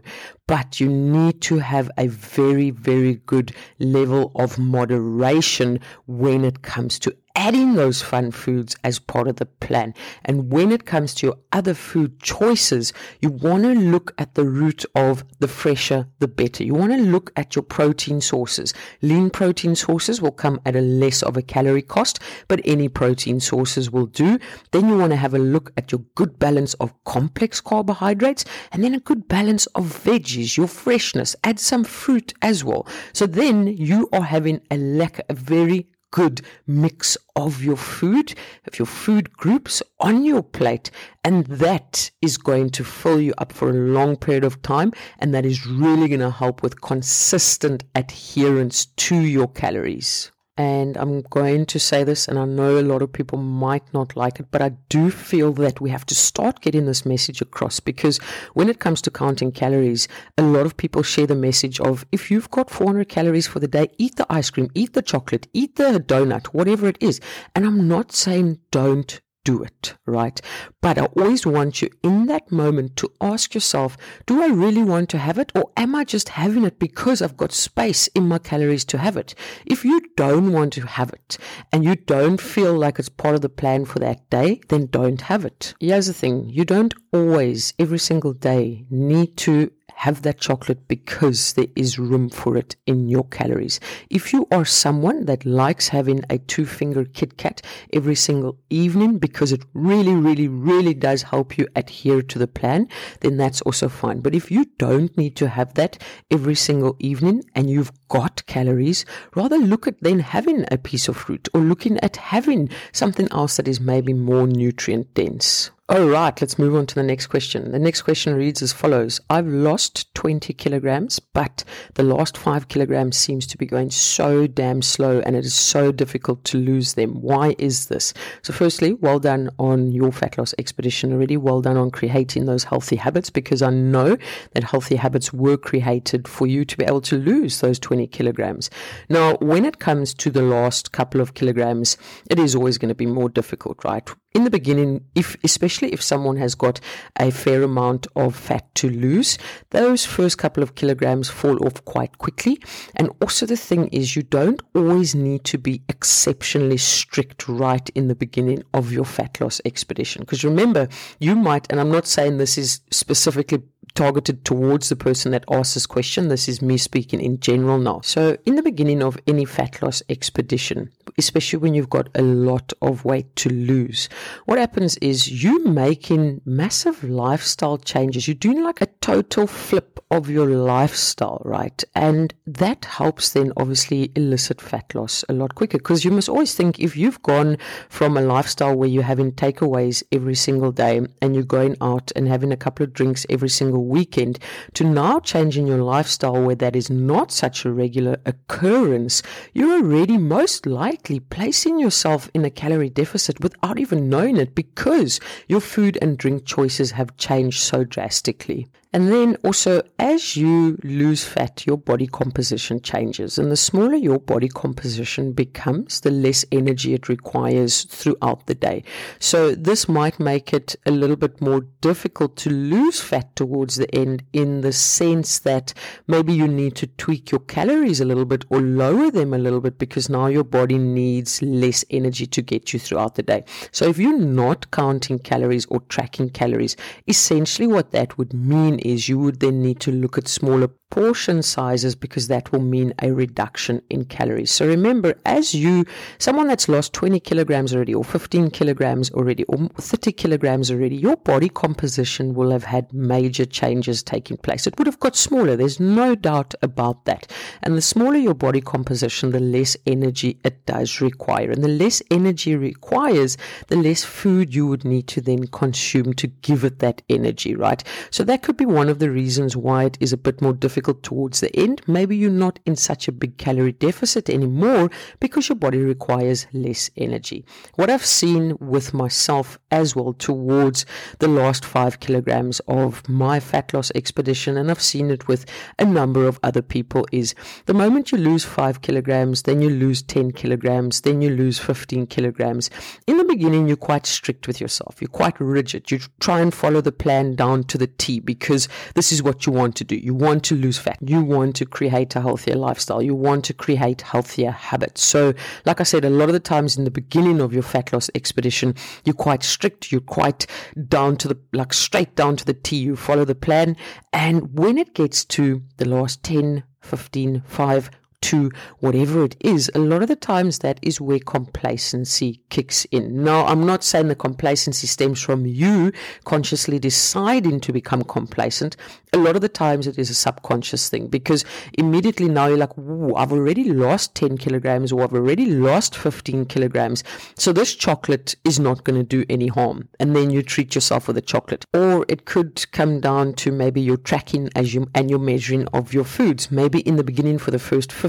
but 0.49 0.79
you 0.79 0.89
need 0.89 1.39
to 1.41 1.59
have 1.59 1.91
a 1.95 2.07
very, 2.07 2.71
very 2.71 3.21
good 3.27 3.53
level 3.77 4.31
of 4.33 4.57
moderation 4.57 5.79
when 6.07 6.43
it 6.43 6.63
comes 6.63 6.97
to 6.97 7.15
adding 7.39 7.75
those 7.75 8.01
fun 8.01 8.31
foods 8.31 8.75
as 8.83 8.99
part 8.99 9.25
of 9.25 9.37
the 9.37 9.45
plan. 9.45 9.93
And 10.25 10.51
when 10.51 10.73
it 10.73 10.85
comes 10.85 11.13
to 11.15 11.27
your 11.27 11.37
other 11.53 11.73
food 11.73 12.19
choices, 12.19 12.91
you 13.21 13.29
want 13.29 13.63
to 13.63 13.73
look 13.73 14.13
at 14.17 14.35
the 14.35 14.43
root 14.43 14.83
of 14.93 15.23
the 15.39 15.47
fresher, 15.47 16.07
the 16.19 16.27
better. 16.27 16.65
You 16.65 16.73
want 16.73 16.91
to 16.91 16.97
look 16.97 17.31
at 17.37 17.55
your 17.55 17.63
protein 17.63 18.19
sources. 18.19 18.73
Lean 19.01 19.29
protein 19.29 19.75
sources 19.75 20.21
will 20.21 20.33
come 20.33 20.59
at 20.65 20.75
a 20.75 20.81
less 20.81 21.23
of 21.23 21.37
a 21.37 21.41
calorie 21.41 21.81
cost, 21.81 22.19
but 22.49 22.59
any 22.65 22.89
protein 22.89 23.39
sources 23.39 23.89
will 23.89 24.07
do. 24.07 24.37
Then 24.71 24.89
you 24.89 24.97
want 24.97 25.11
to 25.11 25.15
have 25.15 25.33
a 25.33 25.39
look 25.39 25.71
at 25.77 25.93
your 25.93 26.01
good 26.15 26.39
balance 26.39 26.73
of 26.75 26.93
complex 27.05 27.61
carbohydrates 27.61 28.43
and 28.73 28.83
then 28.83 28.93
a 28.93 28.99
good 28.99 29.29
balance 29.29 29.65
of 29.67 29.85
veggies, 29.85 30.38
your 30.39 30.67
freshness. 30.67 31.35
Add 31.43 31.59
some 31.59 31.83
fruit 31.83 32.33
as 32.41 32.63
well. 32.63 32.87
So 33.13 33.25
then 33.25 33.67
you 33.67 34.09
are 34.13 34.21
having 34.21 34.61
a 34.71 34.77
lack, 34.77 35.21
a 35.29 35.33
very 35.33 35.87
good 36.11 36.41
mix 36.65 37.17
of 37.35 37.63
your 37.63 37.77
food, 37.77 38.33
of 38.65 38.79
your 38.79 38.85
food 38.85 39.31
groups 39.33 39.83
on 39.99 40.25
your 40.25 40.43
plate. 40.43 40.91
And 41.23 41.45
that 41.47 42.11
is 42.21 42.37
going 42.37 42.71
to 42.71 42.83
fill 42.83 43.21
you 43.21 43.33
up 43.37 43.51
for 43.51 43.69
a 43.69 43.73
long 43.73 44.15
period 44.15 44.43
of 44.43 44.61
time. 44.61 44.91
And 45.19 45.33
that 45.33 45.45
is 45.45 45.67
really 45.67 46.07
going 46.07 46.19
to 46.21 46.31
help 46.31 46.63
with 46.63 46.81
consistent 46.81 47.83
adherence 47.95 48.85
to 48.85 49.15
your 49.15 49.47
calories 49.47 50.31
and 50.59 50.97
I'm 50.97 51.21
going 51.21 51.65
to 51.67 51.79
say 51.79 52.03
this, 52.03 52.27
and 52.27 52.37
I 52.37 52.43
know 52.43 52.77
a 52.77 52.81
lot 52.81 53.01
of 53.01 53.13
people 53.13 53.37
might 53.37 53.93
not 53.93 54.17
like 54.17 54.41
it, 54.41 54.47
but 54.51 54.61
I 54.61 54.73
do 54.89 55.09
feel 55.09 55.53
that 55.53 55.79
we 55.79 55.89
have 55.89 56.05
to 56.07 56.13
start 56.13 56.59
getting 56.59 56.85
this 56.85 57.05
message 57.05 57.39
across 57.39 57.79
because 57.79 58.17
when 58.55 58.67
it 58.67 58.79
comes 58.79 59.01
to 59.03 59.09
counting 59.09 59.53
calories, 59.53 60.09
a 60.37 60.43
lot 60.43 60.65
of 60.65 60.75
people 60.75 61.01
share 61.01 61.27
the 61.27 61.33
message 61.33 61.79
of 61.79 62.05
if 62.11 62.29
you've 62.29 62.51
got 62.51 62.69
400 62.69 63.07
calories 63.07 63.47
for 63.47 63.61
the 63.61 63.69
day, 63.69 63.87
eat 63.97 64.17
the 64.17 64.25
ice 64.29 64.49
cream, 64.49 64.69
eat 64.75 64.91
the 64.91 65.01
chocolate, 65.01 65.47
eat 65.53 65.77
the 65.77 65.97
donut, 65.97 66.47
whatever 66.47 66.89
it 66.89 66.97
is. 66.99 67.21
And 67.55 67.65
I'm 67.65 67.87
not 67.87 68.11
saying 68.11 68.59
don't 68.69 69.21
do 69.45 69.63
it, 69.63 69.95
right? 70.05 70.41
But 70.81 70.97
I 70.97 71.05
always 71.05 71.45
want 71.45 71.81
you 71.81 71.89
in 72.03 72.27
that 72.27 72.51
moment 72.51 72.95
to 72.97 73.11
ask 73.19 73.53
yourself, 73.53 73.97
do 74.25 74.41
I 74.41 74.47
really 74.47 74.81
want 74.81 75.09
to 75.09 75.17
have 75.17 75.37
it 75.37 75.51
or 75.53 75.71
am 75.75 75.93
I 75.93 76.05
just 76.05 76.29
having 76.29 76.63
it 76.63 76.79
because 76.79 77.21
I've 77.21 77.35
got 77.35 77.51
space 77.51 78.07
in 78.15 78.29
my 78.29 78.37
calories 78.37 78.85
to 78.85 78.97
have 78.97 79.17
it? 79.17 79.35
If 79.65 79.83
you 79.83 80.01
don't 80.15 80.53
want 80.53 80.71
to 80.73 80.87
have 80.87 81.11
it 81.11 81.37
and 81.73 81.83
you 81.83 81.95
don't 81.95 82.39
feel 82.39 82.73
like 82.73 82.97
it's 82.97 83.09
part 83.09 83.35
of 83.35 83.41
the 83.41 83.49
plan 83.49 83.83
for 83.83 83.99
that 83.99 84.29
day, 84.29 84.61
then 84.69 84.85
don't 84.85 85.21
have 85.21 85.43
it. 85.43 85.73
Here's 85.81 86.07
the 86.07 86.13
thing. 86.13 86.49
You 86.49 86.63
don't 86.63 86.93
always, 87.11 87.73
every 87.77 87.99
single 87.99 88.33
day, 88.33 88.85
need 88.89 89.35
to 89.37 89.71
have 89.99 90.21
that 90.21 90.39
chocolate 90.39 90.87
because 90.87 91.51
there 91.53 91.67
is 91.75 91.99
room 91.99 92.29
for 92.29 92.55
it 92.55 92.73
in 92.85 93.09
your 93.09 93.25
calories. 93.25 93.81
If 94.09 94.31
you 94.31 94.47
are 94.49 94.63
someone 94.63 95.25
that 95.25 95.45
likes 95.45 95.89
having 95.89 96.23
a 96.29 96.37
two 96.37 96.65
finger 96.65 97.03
Kit 97.03 97.35
Kat 97.37 97.61
every 97.91 98.15
single 98.15 98.57
evening 98.69 99.17
because 99.17 99.51
it 99.51 99.65
really, 99.73 100.13
really, 100.13 100.47
really 100.47 100.68
does 100.93 101.23
help 101.23 101.57
you 101.57 101.67
adhere 101.75 102.21
to 102.21 102.39
the 102.39 102.47
plan, 102.47 102.87
then 103.21 103.37
that's 103.37 103.61
also 103.61 103.89
fine. 103.89 104.19
But 104.19 104.35
if 104.35 104.51
you 104.51 104.65
don't 104.77 105.15
need 105.17 105.35
to 105.37 105.49
have 105.49 105.73
that 105.73 105.97
every 106.29 106.55
single 106.55 106.95
evening 106.99 107.43
and 107.55 107.69
you've 107.69 107.91
got 108.07 108.45
calories, 108.45 109.05
rather 109.35 109.57
look 109.57 109.87
at 109.87 110.01
then 110.01 110.19
having 110.19 110.65
a 110.71 110.77
piece 110.77 111.07
of 111.07 111.17
fruit 111.17 111.49
or 111.53 111.61
looking 111.61 111.99
at 111.99 112.17
having 112.17 112.69
something 112.91 113.27
else 113.31 113.57
that 113.57 113.67
is 113.67 113.79
maybe 113.79 114.13
more 114.13 114.47
nutrient 114.47 115.13
dense. 115.13 115.71
All 115.91 116.05
right, 116.05 116.39
let's 116.39 116.59
move 116.59 116.75
on 116.75 116.85
to 116.85 116.93
the 116.93 117.01
next 117.01 117.25
question. 117.27 117.71
The 117.71 117.79
next 117.79 118.03
question 118.03 118.35
reads 118.35 118.61
as 118.61 118.71
follows 118.71 119.19
I've 119.27 119.47
lost 119.47 120.13
20 120.13 120.53
kilograms, 120.53 121.17
but 121.17 121.63
the 121.95 122.03
last 122.03 122.37
five 122.37 122.67
kilograms 122.67 123.17
seems 123.17 123.47
to 123.47 123.57
be 123.57 123.65
going 123.65 123.89
so 123.89 124.45
damn 124.45 124.83
slow 124.83 125.19
and 125.21 125.35
it 125.35 125.45
is 125.45 125.55
so 125.55 125.91
difficult 125.91 126.43
to 126.43 126.59
lose 126.59 126.93
them. 126.93 127.19
Why 127.23 127.55
is 127.57 127.87
this? 127.87 128.13
So, 128.43 128.53
firstly, 128.53 128.93
well 128.93 129.17
done 129.17 129.49
on 129.57 129.91
your 129.91 130.11
fat 130.11 130.37
loss 130.37 130.53
expedition 130.59 131.11
already. 131.11 131.37
Well 131.37 131.59
done 131.59 131.75
on 131.75 131.89
creating 131.89 132.45
those 132.45 132.65
healthy 132.65 132.97
habits 132.97 133.31
because 133.31 133.63
I 133.63 133.71
know 133.71 134.15
that 134.53 134.65
healthy 134.65 134.95
habits 134.95 135.33
were 135.33 135.57
created 135.57 136.27
for 136.27 136.45
you 136.45 136.65
to 136.65 136.77
be 136.77 136.85
able 136.85 137.01
to 137.01 137.17
lose 137.17 137.61
those 137.61 137.79
20 137.79 138.05
kilograms. 138.05 138.69
Now, 139.09 139.37
when 139.37 139.65
it 139.65 139.79
comes 139.79 140.13
to 140.13 140.29
the 140.29 140.43
last 140.43 140.91
couple 140.91 141.19
of 141.19 141.33
kilograms, 141.33 141.97
it 142.29 142.37
is 142.37 142.53
always 142.53 142.77
going 142.77 142.89
to 142.89 142.95
be 142.95 143.07
more 143.07 143.29
difficult, 143.29 143.83
right? 143.83 144.07
In 144.35 144.43
the 144.43 144.51
beginning, 144.51 145.03
if 145.15 145.35
especially 145.43 145.91
if 145.91 146.03
someone 146.03 146.37
has 146.37 146.53
got 146.53 146.79
a 147.19 147.31
fair 147.31 147.63
amount 147.63 148.05
of 148.15 148.35
fat 148.35 148.73
to 148.75 148.87
lose, 148.87 149.39
those 149.71 150.05
first 150.05 150.37
couple 150.37 150.61
of 150.61 150.75
kilograms 150.75 151.29
fall 151.29 151.65
off 151.65 151.83
quite 151.85 152.19
quickly. 152.19 152.61
And 152.95 153.09
also, 153.21 153.47
the 153.47 153.57
thing 153.57 153.87
is, 153.87 154.15
you 154.15 154.21
don't 154.21 154.61
always 154.75 155.15
need 155.15 155.45
to 155.45 155.57
be 155.57 155.81
exceptionally 155.89 156.77
strict 156.77 157.47
right 157.47 157.89
in 157.95 158.07
the 158.07 158.15
beginning 158.15 158.61
of 158.75 158.91
your 158.91 159.05
fat 159.05 159.41
loss 159.41 159.61
expedition. 159.65 160.21
Because 160.21 160.43
remember, 160.43 160.87
you 161.19 161.35
might, 161.35 161.65
and 161.71 161.79
I'm 161.79 161.91
not 161.91 162.05
saying 162.05 162.37
this 162.37 162.57
is 162.57 162.81
specifically 162.91 163.63
targeted 163.95 164.45
towards 164.45 164.89
the 164.89 164.95
person 164.95 165.31
that 165.31 165.45
asks 165.51 165.73
this 165.73 165.85
question. 165.85 166.27
This 166.27 166.47
is 166.47 166.61
me 166.61 166.77
speaking 166.77 167.21
in 167.21 167.39
general 167.39 167.77
now. 167.77 168.01
So, 168.03 168.37
in 168.45 168.55
the 168.55 168.63
beginning 168.63 169.03
of 169.03 169.17
any 169.27 169.45
fat 169.45 169.81
loss 169.81 170.01
expedition, 170.09 170.91
especially 171.17 171.59
when 171.59 171.73
you've 171.73 171.89
got 171.89 172.09
a 172.15 172.21
lot 172.21 172.73
of 172.81 173.05
weight 173.05 173.35
to 173.37 173.49
lose, 173.49 174.09
what 174.45 174.59
happens 174.59 174.97
is 174.97 175.43
you 175.43 175.63
making 175.65 176.41
massive 176.45 177.03
lifestyle 177.03 177.77
changes. 177.77 178.27
You're 178.27 178.35
doing 178.35 178.63
like 178.63 178.81
a 178.81 178.87
total 179.01 179.47
flip 179.47 179.99
of 180.11 180.29
your 180.29 180.47
lifestyle, 180.47 181.41
right? 181.45 181.83
And 181.95 182.33
that 182.47 182.85
helps 182.85 183.33
then 183.33 183.53
obviously 183.57 184.11
elicit 184.15 184.59
fat 184.59 184.95
loss 184.95 185.23
a 185.29 185.33
lot 185.33 185.55
quicker 185.55 185.77
because 185.77 186.03
you 186.03 186.11
must 186.11 186.29
always 186.29 186.55
think 186.55 186.79
if 186.79 186.97
you've 186.97 187.21
gone 187.21 187.57
from 187.89 188.17
a 188.17 188.21
lifestyle 188.21 188.75
where 188.75 188.89
you're 188.89 189.03
having 189.03 189.31
takeaways 189.31 190.01
every 190.11 190.35
single 190.35 190.71
day 190.71 191.01
and 191.21 191.35
you're 191.35 191.43
going 191.43 191.75
out 191.81 192.11
and 192.15 192.27
having 192.27 192.51
a 192.51 192.57
couple 192.57 192.83
of 192.83 192.93
drinks 192.93 193.25
every 193.29 193.49
single 193.49 193.78
single 193.79 193.85
weekend 193.85 194.39
to 194.73 194.83
now 194.83 195.19
changing 195.19 195.67
your 195.67 195.81
lifestyle 195.81 196.41
where 196.41 196.55
that 196.55 196.75
is 196.75 196.89
not 196.89 197.31
such 197.31 197.65
a 197.65 197.71
regular 197.71 198.17
occurrence, 198.25 199.21
you're 199.53 199.77
already 199.81 200.17
most 200.17 200.65
likely 200.65 201.19
placing 201.19 201.79
yourself 201.79 202.29
in 202.33 202.45
a 202.45 202.49
calorie 202.49 202.89
deficit 202.89 203.39
without 203.39 203.79
even 203.79 204.09
knowing 204.09 204.37
it 204.37 204.53
because 204.55 205.19
your 205.47 205.61
food 205.61 205.97
and 206.01 206.17
drink 206.17 206.45
choices 206.45 206.91
have 206.91 207.15
changed 207.17 207.61
so 207.61 207.83
drastically. 207.83 208.67
And 208.91 209.11
then 209.11 209.35
also, 209.43 209.83
as 209.99 210.35
you 210.35 210.79
lose 210.83 211.23
fat, 211.23 211.67
your 211.67 211.77
body 211.77 212.07
composition 212.07 212.81
changes. 212.81 213.37
And 213.37 213.51
the 213.51 213.55
smaller 213.55 213.93
your 213.93 214.17
body 214.17 214.47
composition 214.47 215.31
becomes, 215.31 216.01
the 216.01 216.09
less 216.09 216.43
energy 216.51 216.95
it 216.95 217.07
requires 217.07 217.83
throughout 217.83 218.47
the 218.47 218.55
day. 218.55 218.83
So, 219.19 219.53
this 219.53 219.87
might 219.87 220.19
make 220.19 220.53
it 220.53 220.75
a 220.87 220.91
little 220.91 221.17
bit 221.17 221.39
more 221.39 221.61
difficult 221.81 222.35
to 222.37 222.49
lose 222.49 222.99
fat 222.99 223.35
towards 223.35 223.75
the 223.75 223.93
end 223.93 224.23
in 224.33 224.61
the 224.61 224.73
sense 224.73 225.37
that 225.39 225.71
maybe 226.07 226.33
you 226.33 226.47
need 226.47 226.75
to 226.77 226.87
tweak 226.87 227.29
your 227.29 227.41
calories 227.41 228.01
a 228.01 228.05
little 228.05 228.25
bit 228.25 228.43
or 228.49 228.59
lower 228.59 229.11
them 229.11 229.35
a 229.35 229.37
little 229.37 229.61
bit 229.61 229.77
because 229.77 230.09
now 230.09 230.25
your 230.25 230.43
body 230.43 230.79
needs 230.79 231.43
less 231.43 231.85
energy 231.91 232.25
to 232.25 232.41
get 232.41 232.73
you 232.73 232.79
throughout 232.79 233.13
the 233.13 233.23
day. 233.23 233.43
So, 233.71 233.85
if 233.85 233.99
you're 233.99 234.17
not 234.17 234.71
counting 234.71 235.19
calories 235.19 235.67
or 235.67 235.81
tracking 235.81 236.31
calories, 236.31 236.75
essentially 237.07 237.67
what 237.67 237.91
that 237.91 238.17
would 238.17 238.33
mean 238.33 238.78
is 238.79 239.09
you 239.09 239.19
would 239.19 239.39
then 239.39 239.61
need 239.61 239.79
to 239.81 239.91
look 239.91 240.17
at 240.17 240.27
smaller 240.27 240.69
portion 240.89 241.43
sizes 241.43 241.93
because 241.95 242.27
that 242.27 242.51
will 242.51 242.61
mean 242.61 242.93
a 243.01 243.11
reduction 243.11 243.81
in 243.89 244.05
calories. 244.05 244.49
So 244.51 244.65
remember, 244.65 245.13
as 245.25 245.53
you, 245.53 245.85
someone 246.17 246.47
that's 246.47 246.67
lost 246.67 246.93
20 246.93 247.19
kilograms 247.19 247.73
already, 247.73 247.93
or 247.93 248.03
15 248.03 248.49
kilograms 248.49 249.11
already, 249.11 249.43
or 249.45 249.67
30 249.77 250.11
kilograms 250.13 250.71
already, 250.71 250.95
your 250.95 251.15
body 251.17 251.49
composition 251.49 252.33
will 252.33 252.49
have 252.49 252.63
had 252.63 252.91
major 252.91 253.45
changes 253.45 254.01
taking 254.01 254.37
place. 254.37 254.65
It 254.65 254.77
would 254.77 254.87
have 254.87 254.99
got 254.99 255.15
smaller. 255.15 255.55
There's 255.55 255.79
no 255.79 256.15
doubt 256.15 256.55
about 256.63 257.05
that. 257.05 257.31
And 257.61 257.77
the 257.77 257.81
smaller 257.81 258.17
your 258.17 258.33
body 258.33 258.61
composition, 258.61 259.29
the 259.31 259.39
less 259.39 259.77
energy 259.85 260.39
it 260.43 260.65
does 260.65 261.01
require. 261.01 261.51
And 261.51 261.63
the 261.63 261.67
less 261.67 262.01
energy 262.09 262.55
requires, 262.55 263.37
the 263.67 263.77
less 263.77 264.03
food 264.03 264.55
you 264.55 264.65
would 264.65 264.85
need 264.85 265.07
to 265.09 265.21
then 265.21 265.47
consume 265.47 266.13
to 266.15 266.27
give 266.27 266.63
it 266.63 266.79
that 266.79 267.03
energy, 267.09 267.55
right? 267.55 267.83
So 268.09 268.23
that 268.23 268.41
could 268.41 268.57
be 268.57 268.65
one 268.65 268.89
of 268.89 268.97
the 268.97 269.11
reasons 269.11 269.55
why 269.55 269.83
it 269.83 269.97
is 269.99 270.13
a 270.13 270.17
bit 270.17 270.41
more 270.41 270.53
difficult 270.53 270.78
difficult 270.79 271.03
towards 271.03 271.41
the 271.41 271.53
end. 271.59 271.81
Maybe 271.87 272.15
you're 272.15 272.31
not 272.31 272.59
in 272.65 272.77
such 272.77 273.09
a 273.09 273.11
big 273.11 273.37
calorie 273.37 273.73
deficit 273.73 274.29
anymore 274.29 274.89
because 275.19 275.49
your 275.49 275.57
body 275.57 275.79
requires 275.79 276.47
less 276.53 276.89
energy. 276.95 277.43
What 277.75 277.89
I've 277.89 278.05
seen 278.05 278.55
with 278.61 278.93
myself 278.93 279.59
as 279.71 279.93
well 279.93 280.13
towards 280.13 280.85
the 281.19 281.27
last 281.27 281.65
five 281.65 281.99
kilograms 281.99 282.61
of 282.67 283.07
my 283.09 283.41
fat 283.41 283.73
loss 283.73 283.91
expedition, 283.93 284.55
and 284.55 284.71
I've 284.71 284.81
seen 284.81 285.11
it 285.11 285.27
with 285.27 285.45
a 285.79 285.85
number 285.85 286.25
of 286.25 286.39
other 286.43 286.61
people, 286.61 287.05
is 287.11 287.35
the 287.65 287.73
moment 287.73 288.13
you 288.13 288.17
lose 288.17 288.45
five 288.45 288.81
kilograms, 288.81 289.43
then 289.43 289.61
you 289.61 289.69
lose 289.69 290.01
10 290.01 290.31
kilograms, 290.31 291.01
then 291.01 291.21
you 291.21 291.29
lose 291.29 291.59
15 291.59 292.07
kilograms. 292.07 292.69
In 293.05 293.17
the 293.17 293.25
beginning, 293.25 293.67
you're 293.67 293.75
quite 293.75 294.05
strict 294.05 294.47
with 294.47 294.61
yourself. 294.61 295.01
You're 295.01 295.09
quite 295.09 295.39
rigid. 295.41 295.91
You 295.91 295.99
try 296.21 296.39
and 296.39 296.53
follow 296.53 296.79
the 296.79 296.93
plan 296.93 297.35
down 297.35 297.65
to 297.65 297.77
the 297.77 297.87
T 297.87 298.21
because 298.21 298.69
this 298.95 299.11
is 299.11 299.21
what 299.21 299.45
you 299.45 299.51
want 299.51 299.75
to 299.75 299.83
do. 299.83 299.97
You 299.97 300.13
want 300.13 300.43
to 300.45 300.55
lose 300.55 300.68
lose 300.69 300.77
fat. 300.77 300.99
You 301.01 301.21
want 301.23 301.55
to 301.55 301.65
create 301.65 302.15
a 302.15 302.21
healthier 302.21 302.55
lifestyle. 302.55 303.01
You 303.01 303.15
want 303.15 303.43
to 303.45 303.53
create 303.53 304.01
healthier 304.01 304.51
habits. 304.51 305.03
So, 305.03 305.33
like 305.65 305.79
I 305.79 305.83
said, 305.83 306.05
a 306.05 306.09
lot 306.11 306.29
of 306.29 306.33
the 306.33 306.39
times 306.39 306.77
in 306.77 306.83
the 306.83 306.91
beginning 306.91 307.41
of 307.41 307.53
your 307.53 307.63
fat 307.63 307.91
loss 307.91 308.09
expedition, 308.13 308.75
you're 309.03 309.15
quite 309.15 309.43
strict. 309.43 309.91
You're 309.91 310.01
quite 310.01 310.45
down 310.87 311.17
to 311.17 311.27
the, 311.27 311.37
like 311.53 311.73
straight 311.73 312.15
down 312.15 312.35
to 312.37 312.45
the 312.45 312.53
T. 312.53 312.77
You 312.77 312.95
follow 312.95 313.25
the 313.25 313.33
plan. 313.33 313.75
And 314.13 314.57
when 314.57 314.77
it 314.77 314.93
gets 314.93 315.25
to 315.25 315.63
the 315.77 315.89
last 315.89 316.21
10, 316.23 316.63
15, 316.81 317.43
5, 317.47 317.91
to 318.21 318.51
whatever 318.79 319.23
it 319.23 319.35
is, 319.39 319.71
a 319.73 319.79
lot 319.79 320.01
of 320.01 320.07
the 320.07 320.15
times 320.15 320.59
that 320.59 320.79
is 320.81 320.99
where 320.99 321.19
complacency 321.19 322.41
kicks 322.49 322.85
in. 322.85 323.23
Now, 323.23 323.45
I'm 323.45 323.65
not 323.65 323.83
saying 323.83 324.07
the 324.07 324.15
complacency 324.15 324.87
stems 324.87 325.21
from 325.21 325.45
you 325.45 325.91
consciously 326.25 326.79
deciding 326.79 327.59
to 327.61 327.73
become 327.73 328.03
complacent. 328.03 328.75
A 329.13 329.17
lot 329.17 329.35
of 329.35 329.41
the 329.41 329.49
times 329.49 329.87
it 329.87 329.97
is 329.97 330.09
a 330.09 330.15
subconscious 330.15 330.89
thing 330.89 331.07
because 331.07 331.43
immediately 331.73 332.27
now 332.27 332.47
you're 332.47 332.57
like, 332.57 332.77
I've 332.77 333.31
already 333.31 333.71
lost 333.73 334.13
10 334.15 334.37
kilograms 334.37 334.91
or 334.91 335.03
I've 335.03 335.13
already 335.13 335.47
lost 335.47 335.97
15 335.97 336.45
kilograms. 336.45 337.03
So 337.35 337.51
this 337.51 337.73
chocolate 337.73 338.35
is 338.43 338.59
not 338.59 338.83
going 338.83 338.99
to 338.99 339.03
do 339.03 339.25
any 339.29 339.47
harm. 339.47 339.87
And 339.99 340.15
then 340.15 340.29
you 340.29 340.43
treat 340.43 340.75
yourself 340.75 341.07
with 341.07 341.17
a 341.17 341.21
chocolate. 341.21 341.65
Or 341.73 342.05
it 342.07 342.25
could 342.25 342.71
come 342.71 342.99
down 342.99 343.33
to 343.35 343.51
maybe 343.51 343.81
you're 343.81 343.97
tracking 343.97 344.49
as 344.55 344.73
you 344.73 344.87
and 344.93 345.09
you're 345.09 345.19
measuring 345.19 345.67
of 345.69 345.93
your 345.93 346.03
foods. 346.03 346.51
Maybe 346.51 346.81
in 346.81 346.97
the 346.97 347.03
beginning 347.03 347.39
for 347.39 347.49
the 347.49 347.59
first 347.59 347.91
15, 347.91 348.08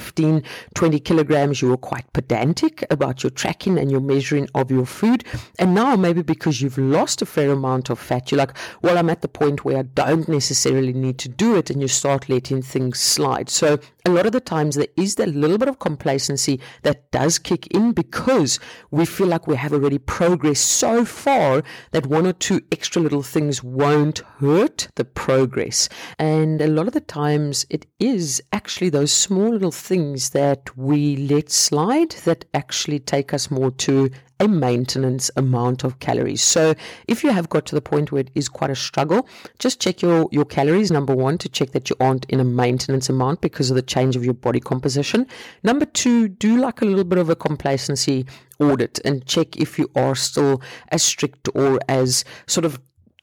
20 0.75 1.00
kilograms, 1.00 1.62
you 1.62 1.69
were 1.69 1.76
quite 1.76 2.12
pedantic 2.12 2.85
about 2.90 3.23
your 3.23 3.30
tracking 3.30 3.78
and 3.78 3.90
your 3.90 4.00
measuring 4.00 4.49
of 4.54 4.71
your 4.71 4.87
food. 4.87 5.25
And 5.59 5.75
now, 5.75 5.97
maybe 5.97 6.23
because 6.23 6.61
you've 6.61 6.78
lost 6.78 7.23
a 7.23 7.26
fair 7.26 7.50
amount 7.50 7.90
of 7.90 7.99
fat, 7.99 8.30
you're 8.30 8.38
like, 8.38 8.57
well, 8.83 8.99
I'm 8.99 9.11
at 9.11 9.23
the 9.23 9.28
point 9.28 9.64
where 9.64 9.78
I 9.78 9.83
don't 9.83 10.28
necessarily 10.28 10.92
need 10.92 11.19
to 11.19 11.28
do 11.28 11.57
it. 11.57 11.71
And 11.71 11.80
you 11.80 11.88
start 11.88 12.28
letting 12.28 12.62
things 12.62 12.99
slide. 12.99 13.49
So, 13.49 13.78
a 14.07 14.11
lot 14.11 14.26
of 14.26 14.33
the 14.33 14.40
times, 14.40 14.76
there 14.76 14.87
is 14.97 15.16
that 15.16 15.28
little 15.28 15.59
bit 15.59 15.69
of 15.69 15.78
complacency 15.78 16.61
that 16.83 17.11
does 17.11 17.38
kick 17.38 17.66
in 17.69 17.92
because 17.92 18.59
we 18.90 19.04
feel 19.04 19.26
like 19.26 19.47
we 19.47 19.57
have 19.57 19.73
already 19.73 19.99
progressed 19.99 20.64
so 20.64 21.04
far 21.04 21.62
that 21.92 22.07
one 22.07 22.26
or 22.26 22.33
two 22.33 22.61
extra 22.73 23.02
little 23.02 23.23
things 23.23 23.62
won't 23.62 24.19
hurt 24.38 24.88
the 24.97 25.04
progress. 25.04 25.88
And 26.19 26.61
a 26.61 26.66
lot 26.66 26.87
of 26.87 26.92
the 26.92 27.00
times, 27.00 27.66
it 27.71 27.87
is 27.99 28.42
actually 28.52 28.90
those 28.90 29.12
small 29.12 29.50
little 29.50 29.71
things 29.71 30.30
that 30.30 30.76
we 30.76 31.16
let 31.16 31.50
slide 31.50 32.11
that 32.25 32.45
actually 32.54 32.99
take 33.00 33.35
us 33.35 33.50
more 33.50 33.71
to 33.71 34.11
a 34.40 34.49
maintenance 34.49 35.30
amount 35.37 35.85
of 35.85 35.99
calories. 36.00 36.42
So 36.42 36.75
if 37.06 37.23
you 37.23 37.30
have 37.30 37.49
got 37.49 37.66
to 37.66 37.75
the 37.75 37.80
point 37.80 38.11
where 38.11 38.23
it 38.23 38.30
is 38.35 38.49
quite 38.49 38.70
a 38.70 38.75
struggle, 38.75 39.28
just 39.59 39.80
check 39.80 40.02
your, 40.02 40.28
your 40.32 40.44
calories, 40.47 40.90
number 40.90 41.14
one, 41.14 41.38
to 41.38 41.49
check 41.49 41.73
that 41.73 41.90
you 41.90 41.97
aren't 42.00 42.25
in 42.26 42.40
a 42.40 42.44
maintenance 42.44 43.09
amount 43.09 43.42
because 43.42 43.70
of 43.70 43.76
the 43.76 43.82
change 43.82 44.16
of 44.16 44.25
your 44.25 44.35
body 44.35 44.61
composition. 44.61 45.26
Number 45.62 45.85
two, 45.85 46.28
do 46.28 46.56
like 46.56 46.80
a 46.80 46.87
little 46.87 47.04
bit 47.04 47.18
of 47.18 47.28
a 47.28 47.37
complacency 47.37 48.26
audit 48.59 48.99
and 49.04 49.25
check 49.26 49.56
if 49.56 49.78
you 49.78 49.90
are 49.94 50.14
still 50.14 50.61
as 50.88 51.02
strict 51.02 51.49
or 51.54 51.78
as 51.88 52.25
sort 52.47 52.64
of 52.64 52.80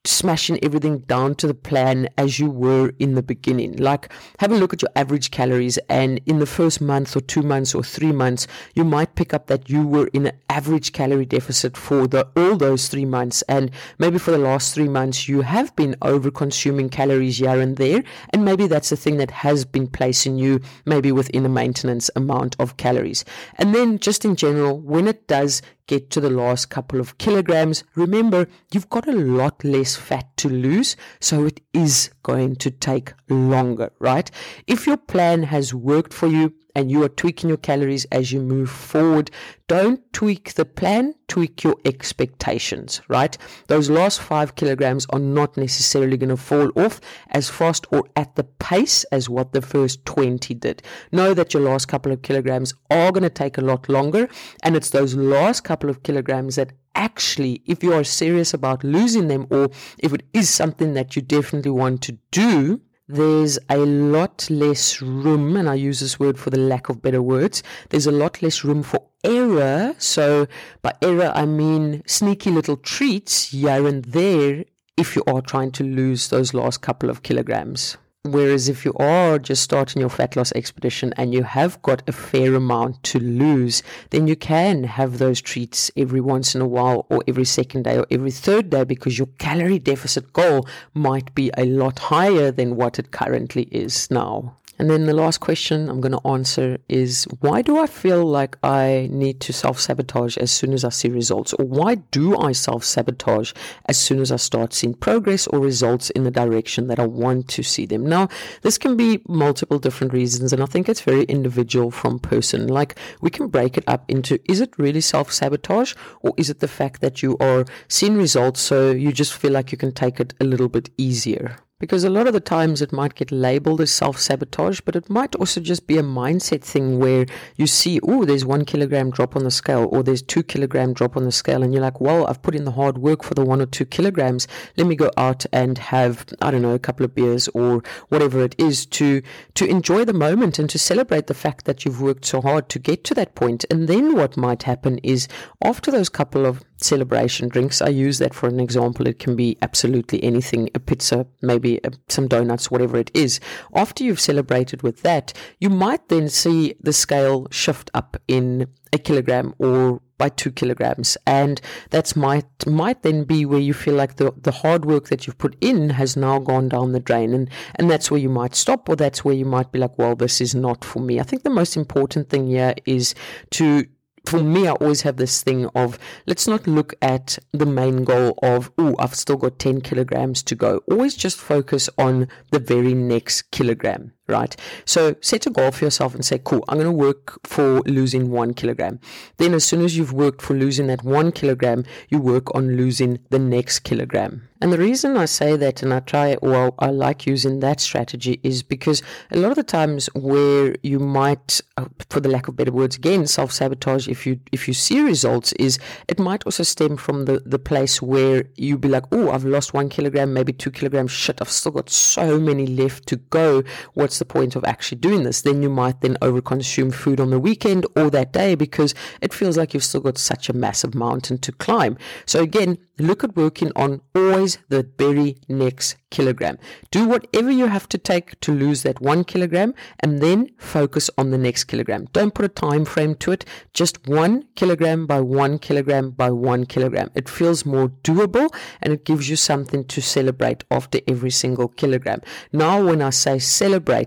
smashing 0.08 0.64
everything 0.64 1.00
down 1.00 1.36
to 1.36 1.48
the 1.48 1.54
plan 1.54 2.08
as 2.18 2.40
you 2.40 2.50
were 2.50 2.94
in 3.00 3.16
the 3.16 3.24
beginning. 3.24 3.76
Like, 3.78 4.12
have 4.40 4.52
a 4.52 4.58
look 4.58 4.74
at 4.74 4.82
your 4.82 4.92
average 4.96 5.32
calories, 5.32 5.78
and 5.90 6.20
in 6.26 6.40
the 6.40 6.46
first 6.46 6.82
month 6.82 7.16
or 7.16 7.22
two 7.22 7.42
months 7.42 7.76
or 7.76 7.84
three 7.84 8.12
months, 8.12 8.48
you 8.76 8.84
might 8.84 9.16
pick 9.16 9.34
up 9.34 9.48
that 9.48 9.70
you 9.70 9.86
were 9.86 10.08
in 10.14 10.28
an 10.28 10.38
average 10.50 10.92
calorie 10.94 11.26
deficit 11.26 11.76
for 11.76 12.08
the 12.08 12.28
all 12.36 12.56
those 12.56 12.88
three 12.88 13.06
months, 13.06 13.42
and 13.44 13.72
maybe 14.00 14.18
for 14.18 14.32
the 14.32 14.38
last 14.38 14.74
three 14.74 14.88
months 14.88 15.28
you 15.28 15.42
have 15.42 15.76
been 15.76 15.96
over 16.02 16.32
consuming 16.32 16.90
calories 16.90 17.38
here 17.38 17.60
and 17.60 17.78
there, 17.78 18.04
and 18.32 18.46
maybe 18.46 18.68
that's 18.68 18.90
the 18.90 18.98
thing 18.98 19.18
that 19.18 19.32
has 19.32 19.66
been 19.66 19.88
placing 19.88 20.38
you 20.38 20.62
maybe 20.86 21.12
within 21.12 21.46
a 21.46 21.50
maintenance 21.50 22.10
amount 22.16 22.56
of 22.60 22.78
calories. 22.78 23.26
And 23.56 23.76
then, 23.76 24.00
just 24.00 24.26
in 24.26 24.36
general, 24.36 24.80
when 24.80 25.08
it 25.08 25.28
does 25.28 25.62
get 25.88 26.10
to 26.12 26.22
the 26.22 26.30
last 26.30 26.70
couple 26.70 27.00
of 27.00 27.18
kilograms, 27.18 27.84
remember 27.96 28.48
you've 28.72 28.90
got 28.90 29.08
a 29.08 29.14
lot 29.14 29.64
less 29.64 29.96
fat 29.96 30.26
to 30.38 30.50
lose, 30.50 30.96
so 31.20 31.46
it 31.46 31.62
is 31.74 32.12
going 32.24 32.56
to 32.58 32.70
take 32.70 33.14
longer, 33.30 33.92
right? 34.00 34.30
If 34.68 34.86
your 34.86 34.98
plan 34.98 35.44
has 35.44 35.74
worked 35.74 36.14
for 36.14 36.28
you 36.28 36.54
and 36.78 36.92
you 36.92 37.02
are 37.02 37.10
tweaking 37.10 37.50
your 37.50 37.58
calories 37.58 38.06
as 38.12 38.32
you 38.32 38.40
move 38.40 38.70
forward, 38.70 39.32
don't 39.68 40.00
tweak 40.14 40.54
the 40.54 40.64
plan, 40.64 41.16
tweak 41.28 41.64
your 41.64 41.76
expectations, 41.86 43.02
right? 43.08 43.36
Those 43.66 43.90
last 43.90 44.22
five 44.22 44.54
kilograms 44.54 45.08
are 45.10 45.20
not 45.20 45.58
necessarily 45.58 46.18
going 46.18 46.30
to 46.30 46.38
fall 46.38 46.70
off 46.76 47.02
as 47.32 47.50
fast 47.50 47.88
or 47.92 48.04
at 48.16 48.36
the 48.36 48.44
pace 48.44 49.04
as 49.06 49.28
what 49.28 49.54
the 49.54 49.62
first 49.62 50.06
20 50.06 50.54
did. 50.54 50.84
Know 51.12 51.34
that 51.34 51.52
your 51.56 51.64
last 51.64 51.88
couple 51.88 52.12
of 52.12 52.22
kilograms 52.22 52.76
are 52.92 53.12
going 53.12 53.24
to 53.24 53.30
take 53.32 53.58
a 53.58 53.62
lot 53.62 53.90
longer, 53.90 54.30
and 54.62 54.76
it's 54.76 54.92
those 54.92 55.16
last 55.16 55.64
couple 55.64 55.90
of 55.90 56.04
kilograms 56.04 56.58
that 56.58 56.74
actually, 56.94 57.64
if 57.66 57.84
you 57.84 57.92
are 57.92 58.04
serious 58.04 58.54
about 58.54 58.84
losing 58.84 59.30
them 59.30 59.48
or 59.50 59.72
if 59.98 60.14
it 60.14 60.22
is 60.32 60.48
something 60.48 60.94
that 60.94 61.16
you 61.16 61.24
definitely 61.24 61.72
want 61.72 62.04
to 62.04 62.20
do, 62.30 62.82
there's 63.08 63.58
a 63.70 63.78
lot 63.78 64.50
less 64.50 65.02
room, 65.02 65.56
and 65.56 65.70
I 65.70 65.76
use 65.76 66.00
this 66.00 66.20
word 66.20 66.38
for 66.38 66.50
the 66.50 66.60
lack 66.60 66.90
of 66.90 67.02
better 67.02 67.22
words, 67.22 67.64
there's 67.90 68.08
a 68.08 68.12
lot 68.12 68.42
less 68.42 68.64
room 68.64 68.84
for 68.84 69.04
error. 69.24 69.96
So, 69.98 70.48
by 70.82 70.94
error, 71.02 71.32
I 71.34 71.46
mean 71.46 72.04
sneaky 72.06 72.52
little 72.52 72.78
treats 72.78 73.52
here 73.52 73.88
and 73.88 74.04
there 74.06 74.66
if 74.98 75.16
you 75.16 75.24
are 75.28 75.42
trying 75.42 75.72
to 75.72 75.84
lose 75.84 76.30
those 76.30 76.54
last 76.54 76.82
couple 76.82 77.10
of 77.10 77.24
kilograms. 77.24 77.98
Whereas 78.32 78.68
if 78.68 78.84
you 78.84 78.94
are 78.96 79.40
just 79.40 79.64
starting 79.64 80.02
your 80.02 80.10
fat 80.10 80.36
loss 80.36 80.52
expedition 80.52 81.14
and 81.18 81.34
you 81.34 81.44
have 81.44 81.82
got 81.82 82.08
a 82.08 82.12
fair 82.12 82.56
amount 82.56 83.02
to 83.04 83.20
lose, 83.20 83.84
then 84.10 84.28
you 84.28 84.36
can 84.36 84.84
have 84.84 85.18
those 85.18 85.42
treats 85.42 85.90
every 85.96 86.22
once 86.22 86.54
in 86.54 86.62
a 86.62 86.68
while 86.68 87.06
or 87.10 87.24
every 87.28 87.46
second 87.46 87.84
day 87.84 87.98
or 87.98 88.06
every 88.12 88.32
third 88.32 88.70
day 88.70 88.84
because 88.84 89.18
your 89.18 89.30
calorie 89.38 89.80
deficit 89.80 90.34
goal 90.34 90.68
might 90.94 91.34
be 91.36 91.52
a 91.58 91.66
lot 91.66 92.00
higher 92.00 92.52
than 92.52 92.76
what 92.76 93.00
it 93.00 93.12
currently 93.12 93.64
is 93.72 94.12
now. 94.12 94.58
And 94.80 94.90
then 94.90 95.06
the 95.06 95.14
last 95.14 95.40
question 95.40 95.90
I'm 95.90 96.02
going 96.02 96.12
to 96.12 96.28
answer 96.28 96.78
is 96.88 97.26
why 97.40 97.62
do 97.62 97.80
I 97.80 97.88
feel 97.88 98.24
like 98.26 98.58
I 98.64 99.10
need 99.12 99.40
to 99.42 99.54
self 99.54 99.80
sabotage 99.80 100.38
as 100.38 100.52
soon 100.52 100.74
as 100.74 100.84
I 100.84 100.90
see 100.90 101.10
results? 101.10 101.54
Or 101.54 101.66
why 101.66 101.96
do 101.96 102.38
I 102.38 102.52
self 102.52 102.84
sabotage 102.84 103.54
as 103.86 103.98
soon 103.98 104.20
as 104.20 104.32
I 104.32 104.36
start 104.36 104.74
seeing 104.74 104.94
progress 104.94 105.48
or 105.48 105.60
results 105.60 106.10
in 106.12 106.24
the 106.24 106.32
direction 106.32 106.88
that 106.88 107.00
I 107.00 107.08
want 107.08 107.48
to 107.50 107.64
see 107.64 107.86
them? 107.86 108.06
Now, 108.06 108.30
this 108.62 108.78
can 108.78 108.96
be 108.96 109.22
multiple 109.28 109.80
different 109.80 110.14
reasons, 110.14 110.54
and 110.54 110.62
I 110.62 110.68
think 110.68 110.88
it's 110.88 111.02
very 111.02 111.24
individual 111.24 111.90
from 111.90 112.20
person. 112.20 112.68
Like, 112.68 112.98
we 113.22 113.30
can 113.30 113.48
break 113.48 113.78
it 113.78 113.84
up 113.88 114.06
into 114.08 114.40
is 114.46 114.62
it 114.62 114.78
really 114.78 115.02
self 115.02 115.32
sabotage, 115.32 115.94
or 116.22 116.34
is 116.38 116.50
it 116.50 116.60
the 116.60 116.68
fact 116.68 117.02
that 117.02 117.24
you 117.24 117.38
are 117.40 117.66
seeing 117.88 118.16
results 118.16 118.62
so 118.62 118.92
you 118.92 119.12
just 119.12 119.34
feel 119.34 119.52
like 119.52 119.72
you 119.72 119.78
can 119.78 119.92
take 119.92 120.20
it 120.20 120.34
a 120.40 120.44
little 120.44 120.70
bit 120.70 120.90
easier? 120.98 121.58
Because 121.80 122.04
a 122.04 122.10
lot 122.10 122.26
of 122.26 122.34
the 122.34 122.40
times 122.40 122.82
it 122.82 122.92
might 122.92 123.14
get 123.14 123.32
labeled 123.32 123.82
as 123.82 123.92
self 123.92 124.18
sabotage, 124.18 124.82
but 124.82 124.96
it 124.96 125.12
might 125.12 125.36
also 125.36 125.62
just 125.62 125.86
be 125.86 126.00
a 126.00 126.04
mindset 126.04 126.64
thing 126.64 126.98
where 126.98 127.28
you 127.56 127.68
see, 127.68 128.00
oh, 128.02 128.26
there's 128.26 128.44
one 128.44 128.66
kilogram 128.66 129.12
drop 129.12 129.36
on 129.36 129.44
the 129.44 129.52
scale, 129.52 129.88
or 129.92 130.02
there's 130.02 130.24
two 130.24 130.42
kilogram 130.42 130.94
drop 130.94 131.16
on 131.16 131.24
the 131.24 131.32
scale, 131.32 131.62
and 131.62 131.74
you're 131.74 131.84
like, 131.84 132.02
well, 132.02 132.26
I've 132.26 132.42
put 132.42 132.56
in 132.56 132.66
the 132.66 132.72
hard 132.72 132.98
work 132.98 133.24
for 133.24 133.36
the 133.36 133.46
one 133.46 133.62
or 133.62 133.68
two 133.68 133.86
kilograms. 133.86 134.48
Let 134.76 134.88
me 134.88 134.96
go 134.96 135.12
out 135.18 135.46
and 135.54 135.78
have, 135.78 136.26
I 136.42 136.50
don't 136.50 136.64
know, 136.64 136.74
a 136.74 136.80
couple 136.80 137.06
of 137.06 137.14
beers 137.14 137.48
or 137.50 137.84
whatever 138.10 138.42
it 138.42 138.56
is 138.58 138.88
to 138.88 139.22
to 139.54 139.66
enjoy 139.68 140.04
the 140.04 140.14
moment 140.14 140.58
and 140.58 140.68
to 140.72 140.80
celebrate 140.80 141.28
the 141.28 141.36
fact 141.36 141.66
that 141.66 141.86
you've 141.86 142.02
worked 142.02 142.26
so 142.26 142.42
hard 142.42 142.70
to 142.70 142.80
get 142.80 143.04
to 143.04 143.14
that 143.14 143.36
point. 143.36 143.66
And 143.70 143.88
then 143.88 144.16
what 144.16 144.36
might 144.36 144.64
happen 144.64 144.98
is 145.04 145.28
after 145.64 145.92
those 145.92 146.10
couple 146.10 146.48
of 146.48 146.64
celebration 146.78 147.50
drinks. 147.50 147.82
I 147.82 147.90
use 147.90 148.20
that 148.20 148.34
for 148.34 148.48
an 148.48 148.60
example. 148.60 149.08
It 149.08 149.20
can 149.20 149.36
be 149.36 149.58
absolutely 149.62 150.24
anything 150.24 150.70
a 150.76 150.80
pizza, 150.80 151.26
maybe 151.42 151.84
uh, 151.84 151.90
some 152.08 152.28
donuts, 152.28 152.72
whatever 152.72 152.98
it 152.98 153.12
is. 153.14 153.40
After 153.74 154.04
you've 154.04 154.20
celebrated 154.20 154.82
with 154.84 155.02
that, 155.02 155.34
you 155.60 155.70
might 155.70 156.08
then 156.10 156.30
see 156.30 156.76
the 156.80 156.94
scale 156.94 157.48
shift 157.52 157.92
up 157.94 158.18
in 158.28 158.68
a 158.94 158.98
kilogram 158.98 159.54
or 159.58 160.02
by 160.18 160.30
two 160.30 160.52
kilograms 160.52 161.16
and 161.28 161.62
that's 161.90 162.16
might 162.16 162.46
might 162.66 163.04
then 163.04 163.24
be 163.24 163.46
where 163.46 163.60
you 163.60 163.74
feel 163.74 163.94
like 163.94 164.16
the 164.16 164.34
the 164.42 164.52
hard 164.52 164.86
work 164.86 165.10
that 165.10 165.28
you've 165.28 165.38
put 165.38 165.56
in 165.62 165.92
has 165.92 166.18
now 166.18 166.40
gone 166.40 166.68
down 166.68 166.92
the 166.92 167.00
drain 167.00 167.34
and 167.34 167.50
and 167.76 167.90
that's 167.90 168.10
where 168.10 168.20
you 168.20 168.30
might 168.30 168.56
stop 168.56 168.90
or 168.90 168.96
that's 168.96 169.24
where 169.24 169.36
you 169.36 169.46
might 169.46 169.72
be 169.72 169.78
like 169.78 169.96
well 169.98 170.16
this 170.16 170.42
is 170.42 170.56
not 170.56 170.84
for 170.84 171.00
me 171.00 171.20
i 171.20 171.24
think 171.24 171.44
the 171.44 171.50
most 171.50 171.78
important 171.78 172.30
thing 172.30 172.48
here 172.48 172.74
is 172.86 173.14
to 173.52 173.86
for 174.28 174.44
me, 174.44 174.68
I 174.68 174.74
always 174.74 175.02
have 175.02 175.18
this 175.18 175.42
thing 175.42 175.68
of 175.68 175.98
let's 176.26 176.48
not 176.48 176.68
look 176.68 176.94
at 177.02 177.40
the 177.54 177.66
main 177.66 178.04
goal 178.04 178.38
of, 178.44 178.72
oh, 178.78 178.96
I've 179.00 179.16
still 179.16 179.38
got 179.38 179.58
10 179.58 179.82
kilograms 179.82 180.44
to 180.44 180.56
go. 180.56 180.82
Always 180.92 181.16
just 181.16 181.38
focus 181.40 181.90
on 181.98 182.28
the 182.52 182.60
very 182.60 182.94
next 182.94 183.52
kilogram 183.52 184.12
right? 184.28 184.56
So 184.86 185.16
set 185.22 185.46
a 185.46 185.50
goal 185.50 185.72
for 185.72 185.86
yourself 185.86 186.14
and 186.14 186.24
say, 186.24 186.40
cool, 186.44 186.64
I'm 186.68 186.78
going 186.78 186.86
to 186.86 186.92
work 186.92 187.40
for 187.46 187.82
losing 187.82 188.32
one 188.32 188.54
kilogram. 188.54 189.00
Then, 189.38 189.54
as 189.54 189.66
soon 189.66 189.82
as 189.82 189.98
you've 189.98 190.14
worked 190.14 190.42
for 190.42 190.54
losing 190.54 190.88
that 190.88 191.04
one 191.04 191.32
kilogram, 191.32 191.86
you 192.10 192.20
work 192.20 192.54
on 192.56 192.76
losing 192.78 193.20
the 193.30 193.40
next 193.40 193.80
kilogram. 193.80 194.48
And 194.60 194.74
the 194.74 194.78
reason 194.80 195.18
I 195.18 195.26
say 195.26 195.56
that 195.56 195.84
and 195.84 195.94
I 195.94 196.00
try, 196.00 196.36
well, 196.42 196.74
I 196.80 196.90
like 196.90 197.28
using 197.28 197.60
that 197.60 197.80
strategy 197.80 198.40
is 198.42 198.64
because 198.64 199.04
a 199.30 199.38
lot 199.38 199.52
of 199.52 199.56
the 199.56 199.64
times 199.64 200.08
where 200.16 200.76
you 200.82 201.00
might, 201.00 201.62
uh, 201.78 201.86
for 202.10 202.20
the 202.20 202.30
lack 202.30 202.48
of 202.48 202.56
better 202.56 202.72
words, 202.72 202.96
again, 202.96 203.28
self 203.28 203.52
sabotage, 203.52 204.08
if 204.08 204.26
you 204.26 204.40
if 204.52 204.68
you 204.68 204.74
see 204.74 205.02
results, 205.02 205.54
is 205.54 205.78
it 206.08 206.18
might 206.18 206.44
also 206.46 206.64
stem 206.64 206.98
from 206.98 207.26
the, 207.26 207.40
the 207.46 207.60
place 207.60 208.02
where 208.02 208.46
you 208.56 208.80
be 208.80 208.88
like, 208.88 209.04
oh, 209.12 209.30
I've 209.30 209.46
lost 209.46 209.76
one 209.76 209.90
kilogram, 209.90 210.34
maybe 210.34 210.54
two 210.54 210.72
kilograms, 210.72 211.12
shit, 211.12 211.40
I've 211.40 211.52
still 211.52 211.74
got 211.74 211.92
so 211.92 212.40
many 212.40 212.66
left 212.66 213.08
to 213.10 213.18
go. 213.18 213.64
What's 213.94 214.17
what's 214.18 214.34
the 214.34 214.40
point 214.40 214.56
of 214.56 214.66
actually 214.66 214.98
doing 214.98 215.24
this? 215.24 215.42
Then 215.42 215.62
you 215.62 215.70
might 215.70 216.02
then 216.02 216.18
overconsume 216.24 216.92
food 216.92 217.20
on 217.20 217.30
the 217.30 217.40
weekend 217.40 217.86
or 217.96 218.10
that 218.10 218.34
day 218.34 218.56
because 218.56 218.96
it 219.22 219.32
feels 219.32 219.58
like 219.58 219.76
you've 219.76 219.84
still 219.84 220.02
got 220.02 220.18
such 220.18 220.50
a 220.50 220.54
massive 220.54 220.96
mountain 220.96 221.38
to 221.40 221.52
climb. 221.52 221.98
So 222.26 222.42
again, 222.42 222.80
look 222.98 223.24
at 223.24 223.36
working 223.36 223.72
on 223.76 224.02
always 224.16 224.58
the 224.70 224.90
very 224.98 225.38
next 225.48 225.98
kilogram. 226.10 226.58
Do 226.90 227.08
whatever 227.08 227.52
you 227.52 227.68
have 227.68 227.88
to 227.90 227.98
take 227.98 228.40
to 228.42 228.52
lose 228.52 228.84
that 228.84 229.02
one 229.02 229.24
kilogram 229.24 229.74
and 230.00 230.22
then 230.22 230.50
focus 230.58 231.10
on 231.18 231.32
the 231.32 231.38
next 231.38 231.66
kilogram. 231.66 232.08
Don't 232.14 232.34
put 232.34 232.46
a 232.46 232.50
time 232.50 232.86
frame 232.86 233.16
to 233.16 233.32
it, 233.32 233.46
just 233.74 234.08
one 234.08 234.46
kilogram 234.56 235.06
by 235.06 235.20
one 235.20 235.60
kilogram 235.60 236.12
by 236.12 236.32
one 236.32 236.66
kilogram. 236.66 237.12
It 237.14 237.30
feels 237.30 237.66
more 237.66 237.90
doable 238.04 238.50
and 238.82 238.94
it 238.94 239.06
gives 239.06 239.30
you 239.30 239.36
something 239.36 239.84
to 239.86 240.02
celebrate 240.02 240.64
after 240.72 241.00
every 241.08 241.32
single 241.32 241.68
kilogram. 241.68 242.22
Now, 242.54 242.84
when 242.84 243.02
I 243.02 243.10
say 243.10 243.40
celebrate, 243.40 244.07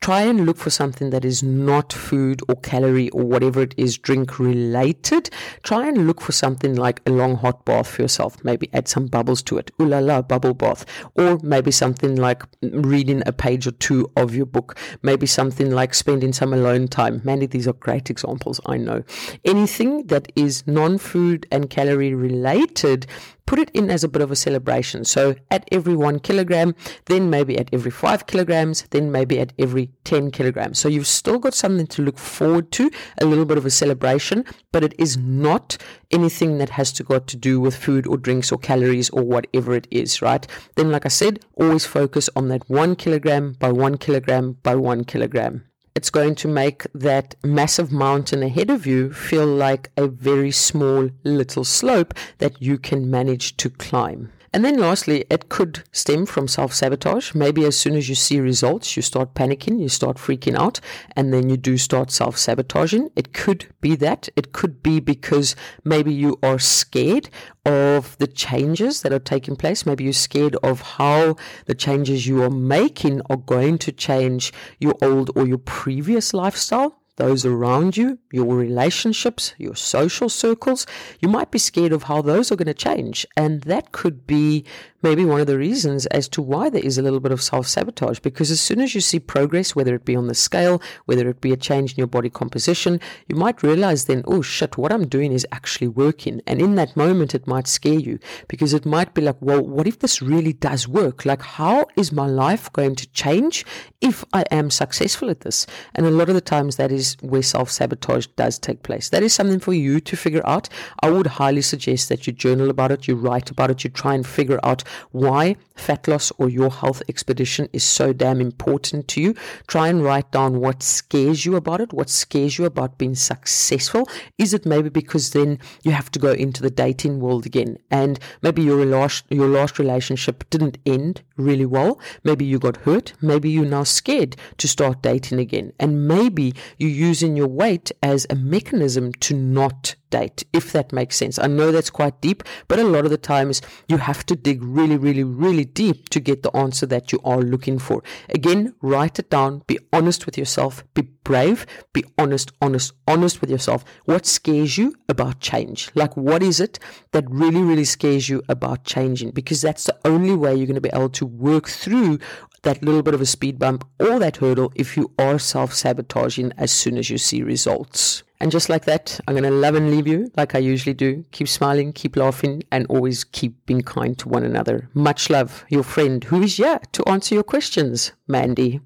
try 0.00 0.22
and 0.22 0.46
look 0.46 0.56
for 0.56 0.70
something 0.70 1.10
that 1.10 1.24
is 1.24 1.42
not 1.42 1.92
food 1.92 2.40
or 2.48 2.54
calorie 2.60 3.10
or 3.10 3.24
whatever 3.24 3.62
it 3.62 3.74
is 3.76 3.98
drink 3.98 4.38
related. 4.38 5.30
Try 5.62 5.88
and 5.88 6.06
look 6.06 6.20
for 6.20 6.32
something 6.32 6.74
like 6.74 7.00
a 7.06 7.10
long 7.10 7.36
hot 7.36 7.64
bath 7.64 7.88
for 7.88 8.02
yourself. 8.02 8.36
Maybe 8.44 8.68
add 8.72 8.88
some 8.88 9.06
bubbles 9.06 9.42
to 9.44 9.58
it. 9.58 9.70
Ooh 9.80 9.86
la 9.86 9.98
la, 9.98 10.22
bubble 10.22 10.54
bath. 10.54 10.84
Or 11.14 11.38
maybe 11.42 11.70
something 11.70 12.16
like 12.16 12.42
reading 12.62 13.22
a 13.26 13.32
page 13.32 13.66
or 13.66 13.72
two 13.72 14.10
of 14.16 14.34
your 14.34 14.46
book. 14.46 14.78
Maybe 15.02 15.26
something 15.26 15.70
like 15.70 15.94
spending 15.94 16.32
some 16.32 16.52
alone 16.52 16.88
time. 16.88 17.20
Mandy, 17.24 17.46
these 17.46 17.66
are 17.66 17.72
great 17.72 18.10
examples, 18.10 18.60
I 18.66 18.76
know. 18.76 19.02
Anything 19.44 20.06
that 20.06 20.30
is 20.36 20.66
non 20.66 20.98
food 20.98 21.46
and 21.50 21.70
calorie 21.70 22.14
related 22.14 23.06
put 23.46 23.58
it 23.58 23.70
in 23.70 23.90
as 23.90 24.04
a 24.04 24.08
bit 24.08 24.22
of 24.22 24.30
a 24.30 24.36
celebration. 24.36 25.04
So 25.04 25.34
at 25.50 25.66
every 25.72 25.96
one 25.96 26.18
kilogram, 26.18 26.74
then 27.06 27.30
maybe 27.30 27.56
at 27.58 27.68
every 27.72 27.90
five 27.90 28.26
kilograms, 28.26 28.84
then 28.90 29.10
maybe 29.10 29.38
at 29.38 29.52
every 29.58 29.90
10 30.04 30.30
kilograms. 30.32 30.78
So 30.78 30.88
you've 30.88 31.06
still 31.06 31.38
got 31.38 31.54
something 31.54 31.86
to 31.88 32.02
look 32.02 32.18
forward 32.18 32.72
to, 32.72 32.90
a 33.20 33.24
little 33.24 33.44
bit 33.44 33.58
of 33.58 33.64
a 33.64 33.70
celebration, 33.70 34.44
but 34.72 34.84
it 34.84 34.94
is 34.98 35.16
not 35.16 35.78
anything 36.10 36.58
that 36.58 36.70
has 36.70 36.92
to 36.92 37.04
got 37.04 37.26
to 37.28 37.36
do 37.36 37.60
with 37.60 37.76
food 37.76 38.06
or 38.06 38.16
drinks 38.16 38.52
or 38.52 38.58
calories 38.58 39.10
or 39.10 39.22
whatever 39.22 39.74
it 39.74 39.86
is, 39.90 40.20
right? 40.20 40.46
Then, 40.74 40.90
like 40.90 41.06
I 41.06 41.10
said, 41.10 41.40
always 41.54 41.86
focus 41.86 42.28
on 42.36 42.48
that 42.48 42.68
one 42.68 42.96
kilogram 42.96 43.54
by 43.58 43.70
one 43.70 43.96
kilogram 43.96 44.56
by 44.62 44.74
one 44.74 45.04
kilogram 45.04 45.64
it's 45.96 46.10
going 46.10 46.34
to 46.34 46.46
make 46.46 46.86
that 46.94 47.34
massive 47.42 47.90
mountain 47.90 48.42
ahead 48.42 48.68
of 48.68 48.86
you 48.86 49.10
feel 49.14 49.46
like 49.46 49.90
a 49.96 50.06
very 50.06 50.50
small 50.50 51.08
little 51.24 51.64
slope 51.64 52.12
that 52.36 52.60
you 52.60 52.76
can 52.76 53.10
manage 53.10 53.56
to 53.56 53.70
climb. 53.70 54.30
And 54.56 54.64
then 54.64 54.78
lastly, 54.78 55.26
it 55.28 55.50
could 55.50 55.84
stem 55.92 56.24
from 56.24 56.48
self 56.48 56.72
sabotage. 56.72 57.34
Maybe 57.34 57.66
as 57.66 57.76
soon 57.76 57.94
as 57.94 58.08
you 58.08 58.14
see 58.14 58.40
results, 58.40 58.96
you 58.96 59.02
start 59.02 59.34
panicking, 59.34 59.78
you 59.78 59.90
start 59.90 60.16
freaking 60.16 60.56
out, 60.56 60.80
and 61.14 61.30
then 61.30 61.50
you 61.50 61.58
do 61.58 61.76
start 61.76 62.10
self 62.10 62.38
sabotaging. 62.38 63.10
It 63.16 63.34
could 63.34 63.66
be 63.82 63.96
that. 63.96 64.30
It 64.34 64.54
could 64.54 64.82
be 64.82 64.98
because 64.98 65.56
maybe 65.84 66.10
you 66.10 66.38
are 66.42 66.58
scared 66.58 67.28
of 67.66 68.16
the 68.16 68.26
changes 68.26 69.02
that 69.02 69.12
are 69.12 69.18
taking 69.18 69.56
place. 69.56 69.84
Maybe 69.84 70.04
you're 70.04 70.14
scared 70.14 70.56
of 70.62 70.80
how 70.80 71.36
the 71.66 71.74
changes 71.74 72.26
you 72.26 72.42
are 72.42 72.48
making 72.48 73.20
are 73.28 73.36
going 73.36 73.76
to 73.80 73.92
change 73.92 74.54
your 74.80 74.94
old 75.02 75.32
or 75.36 75.46
your 75.46 75.58
previous 75.58 76.32
lifestyle 76.32 77.02
those 77.16 77.44
around 77.44 77.96
you, 77.96 78.18
your 78.30 78.54
relationships, 78.54 79.54
your 79.58 79.74
social 79.74 80.28
circles. 80.28 80.86
You 81.20 81.28
might 81.28 81.50
be 81.50 81.58
scared 81.58 81.92
of 81.92 82.04
how 82.04 82.22
those 82.22 82.52
are 82.52 82.56
going 82.56 82.66
to 82.66 82.74
change. 82.74 83.26
And 83.36 83.62
that 83.62 83.92
could 83.92 84.26
be 84.26 84.64
maybe 85.02 85.24
one 85.24 85.40
of 85.40 85.46
the 85.46 85.58
reasons 85.58 86.06
as 86.06 86.28
to 86.28 86.42
why 86.42 86.68
there 86.68 86.82
is 86.82 86.98
a 86.98 87.02
little 87.02 87.20
bit 87.20 87.32
of 87.32 87.42
self 87.42 87.66
sabotage. 87.66 88.18
Because 88.20 88.50
as 88.50 88.60
soon 88.60 88.80
as 88.80 88.94
you 88.94 89.00
see 89.00 89.18
progress, 89.18 89.74
whether 89.74 89.94
it 89.94 90.04
be 90.04 90.16
on 90.16 90.26
the 90.26 90.34
scale, 90.34 90.82
whether 91.06 91.28
it 91.28 91.40
be 91.40 91.52
a 91.52 91.56
change 91.56 91.92
in 91.92 91.98
your 91.98 92.06
body 92.06 92.28
composition, 92.28 93.00
you 93.28 93.36
might 93.36 93.62
realize 93.62 94.04
then, 94.04 94.22
oh 94.26 94.42
shit, 94.42 94.76
what 94.76 94.92
I'm 94.92 95.06
doing 95.06 95.32
is 95.32 95.46
actually 95.52 95.88
working. 95.88 96.42
And 96.46 96.60
in 96.60 96.74
that 96.74 96.96
moment, 96.96 97.34
it 97.34 97.46
might 97.46 97.66
scare 97.66 97.98
you 97.98 98.18
because 98.48 98.74
it 98.74 98.84
might 98.84 99.14
be 99.14 99.22
like, 99.22 99.36
well, 99.40 99.62
what 99.62 99.86
if 99.86 100.00
this 100.00 100.20
really 100.20 100.52
does 100.52 100.86
work? 100.86 101.24
Like, 101.24 101.42
how 101.42 101.86
is 101.96 102.12
my 102.12 102.26
life 102.26 102.72
going 102.72 102.96
to 102.96 103.08
change 103.12 103.64
if 104.00 104.24
I 104.32 104.44
am 104.50 104.70
successful 104.70 105.30
at 105.30 105.40
this? 105.40 105.66
And 105.94 106.04
a 106.04 106.10
lot 106.10 106.28
of 106.28 106.34
the 106.34 106.40
times 106.40 106.76
that 106.76 106.92
is 106.92 107.05
is 107.06 107.16
where 107.20 107.42
self 107.42 107.70
sabotage 107.70 108.26
does 108.36 108.58
take 108.58 108.82
place. 108.82 109.08
That 109.10 109.22
is 109.22 109.32
something 109.32 109.60
for 109.60 109.72
you 109.72 110.00
to 110.00 110.16
figure 110.16 110.46
out. 110.46 110.68
I 111.00 111.10
would 111.10 111.26
highly 111.26 111.62
suggest 111.62 112.08
that 112.08 112.26
you 112.26 112.32
journal 112.32 112.70
about 112.70 112.92
it, 112.92 113.08
you 113.08 113.14
write 113.14 113.50
about 113.50 113.70
it, 113.70 113.84
you 113.84 113.90
try 113.90 114.14
and 114.14 114.26
figure 114.26 114.60
out 114.62 114.82
why 115.12 115.56
fat 115.74 116.08
loss 116.08 116.32
or 116.38 116.48
your 116.48 116.70
health 116.70 117.02
expedition 117.08 117.68
is 117.72 117.84
so 117.84 118.12
damn 118.12 118.40
important 118.40 119.08
to 119.08 119.20
you. 119.20 119.34
Try 119.66 119.88
and 119.88 120.02
write 120.02 120.30
down 120.30 120.60
what 120.60 120.82
scares 120.82 121.44
you 121.44 121.56
about 121.56 121.80
it, 121.80 121.92
what 121.92 122.08
scares 122.08 122.58
you 122.58 122.64
about 122.64 122.98
being 122.98 123.14
successful. 123.14 124.08
Is 124.38 124.54
it 124.54 124.66
maybe 124.66 124.88
because 124.88 125.30
then 125.30 125.58
you 125.82 125.92
have 125.92 126.10
to 126.12 126.18
go 126.18 126.32
into 126.32 126.62
the 126.62 126.70
dating 126.70 127.20
world 127.20 127.46
again 127.46 127.78
and 127.90 128.18
maybe 128.42 128.62
your 128.62 128.84
last 128.84 129.24
your 129.28 129.48
last 129.48 129.78
relationship 129.78 130.48
didn't 130.50 130.78
end 130.86 131.22
really 131.36 131.66
well. 131.66 132.00
Maybe 132.24 132.44
you 132.44 132.58
got 132.58 132.78
hurt. 132.78 133.12
Maybe 133.20 133.50
you're 133.50 133.64
now 133.64 133.84
scared 133.84 134.36
to 134.58 134.68
start 134.68 135.02
dating 135.02 135.38
again. 135.38 135.72
And 135.78 136.08
maybe 136.08 136.54
you 136.78 136.88
using 136.96 137.36
your 137.36 137.48
weight 137.48 137.92
as 138.02 138.26
a 138.30 138.34
mechanism 138.34 139.12
to 139.12 139.34
not 139.34 139.94
date, 140.10 140.44
if 140.52 140.72
that 140.72 140.92
makes 140.92 141.16
sense. 141.16 141.38
I 141.38 141.46
know 141.46 141.70
that's 141.70 141.90
quite 141.90 142.20
deep, 142.20 142.42
but 142.68 142.78
a 142.78 142.84
lot 142.84 143.04
of 143.04 143.10
the 143.10 143.18
times 143.18 143.60
you 143.88 143.98
have 143.98 144.24
to 144.26 144.36
dig 144.36 144.62
really, 144.62 144.96
really, 144.96 145.24
really 145.24 145.64
deep 145.64 146.08
to 146.10 146.20
get 146.20 146.42
the 146.42 146.56
answer 146.56 146.86
that 146.86 147.12
you 147.12 147.20
are 147.24 147.40
looking 147.40 147.78
for. 147.78 148.02
Again, 148.30 148.74
write 148.80 149.18
it 149.18 149.30
down, 149.30 149.62
be 149.66 149.78
honest 149.92 150.24
with 150.26 150.38
yourself, 150.38 150.84
be 150.94 151.02
brave, 151.02 151.66
be 151.92 152.04
honest, 152.18 152.52
honest, 152.62 152.92
honest 153.06 153.40
with 153.40 153.50
yourself. 153.50 153.84
What 154.04 154.26
scares 154.26 154.78
you 154.78 154.94
about 155.08 155.40
change? 155.40 155.90
Like, 155.94 156.16
what 156.16 156.42
is 156.42 156.60
it 156.60 156.78
that 157.12 157.24
really, 157.28 157.62
really 157.62 157.84
scares 157.84 158.28
you 158.28 158.42
about 158.48 158.84
changing? 158.84 159.32
Because 159.32 159.60
that's 159.60 159.84
the 159.84 159.98
only 160.04 160.34
way 160.34 160.54
you're 160.54 160.66
going 160.66 160.76
to 160.76 160.80
be 160.80 160.90
able 160.94 161.10
to 161.10 161.26
work 161.26 161.68
through 161.68 162.20
that 162.66 162.82
little 162.82 163.02
bit 163.02 163.14
of 163.14 163.20
a 163.20 163.26
speed 163.26 163.60
bump 163.60 163.86
or 164.00 164.18
that 164.18 164.38
hurdle 164.38 164.72
if 164.74 164.96
you 164.96 165.08
are 165.20 165.38
self 165.38 165.72
sabotaging 165.72 166.52
as 166.58 166.72
soon 166.72 166.98
as 166.98 167.08
you 167.08 167.16
see 167.16 167.42
results. 167.42 168.24
And 168.40 168.50
just 168.50 168.68
like 168.68 168.84
that, 168.86 169.18
I'm 169.26 169.34
going 169.34 169.44
to 169.44 169.50
love 169.50 169.76
and 169.76 169.90
leave 169.90 170.08
you 170.08 170.30
like 170.36 170.54
I 170.54 170.58
usually 170.58 170.92
do. 170.92 171.24
Keep 171.30 171.48
smiling, 171.48 171.92
keep 171.92 172.16
laughing, 172.16 172.64
and 172.72 172.84
always 172.88 173.22
keep 173.22 173.64
being 173.66 173.82
kind 173.82 174.18
to 174.18 174.28
one 174.28 174.42
another. 174.42 174.90
Much 174.94 175.30
love, 175.30 175.64
your 175.68 175.84
friend 175.84 176.24
who 176.24 176.42
is 176.42 176.56
here 176.56 176.80
to 176.92 177.08
answer 177.08 177.34
your 177.36 177.44
questions, 177.44 178.12
Mandy. 178.26 178.80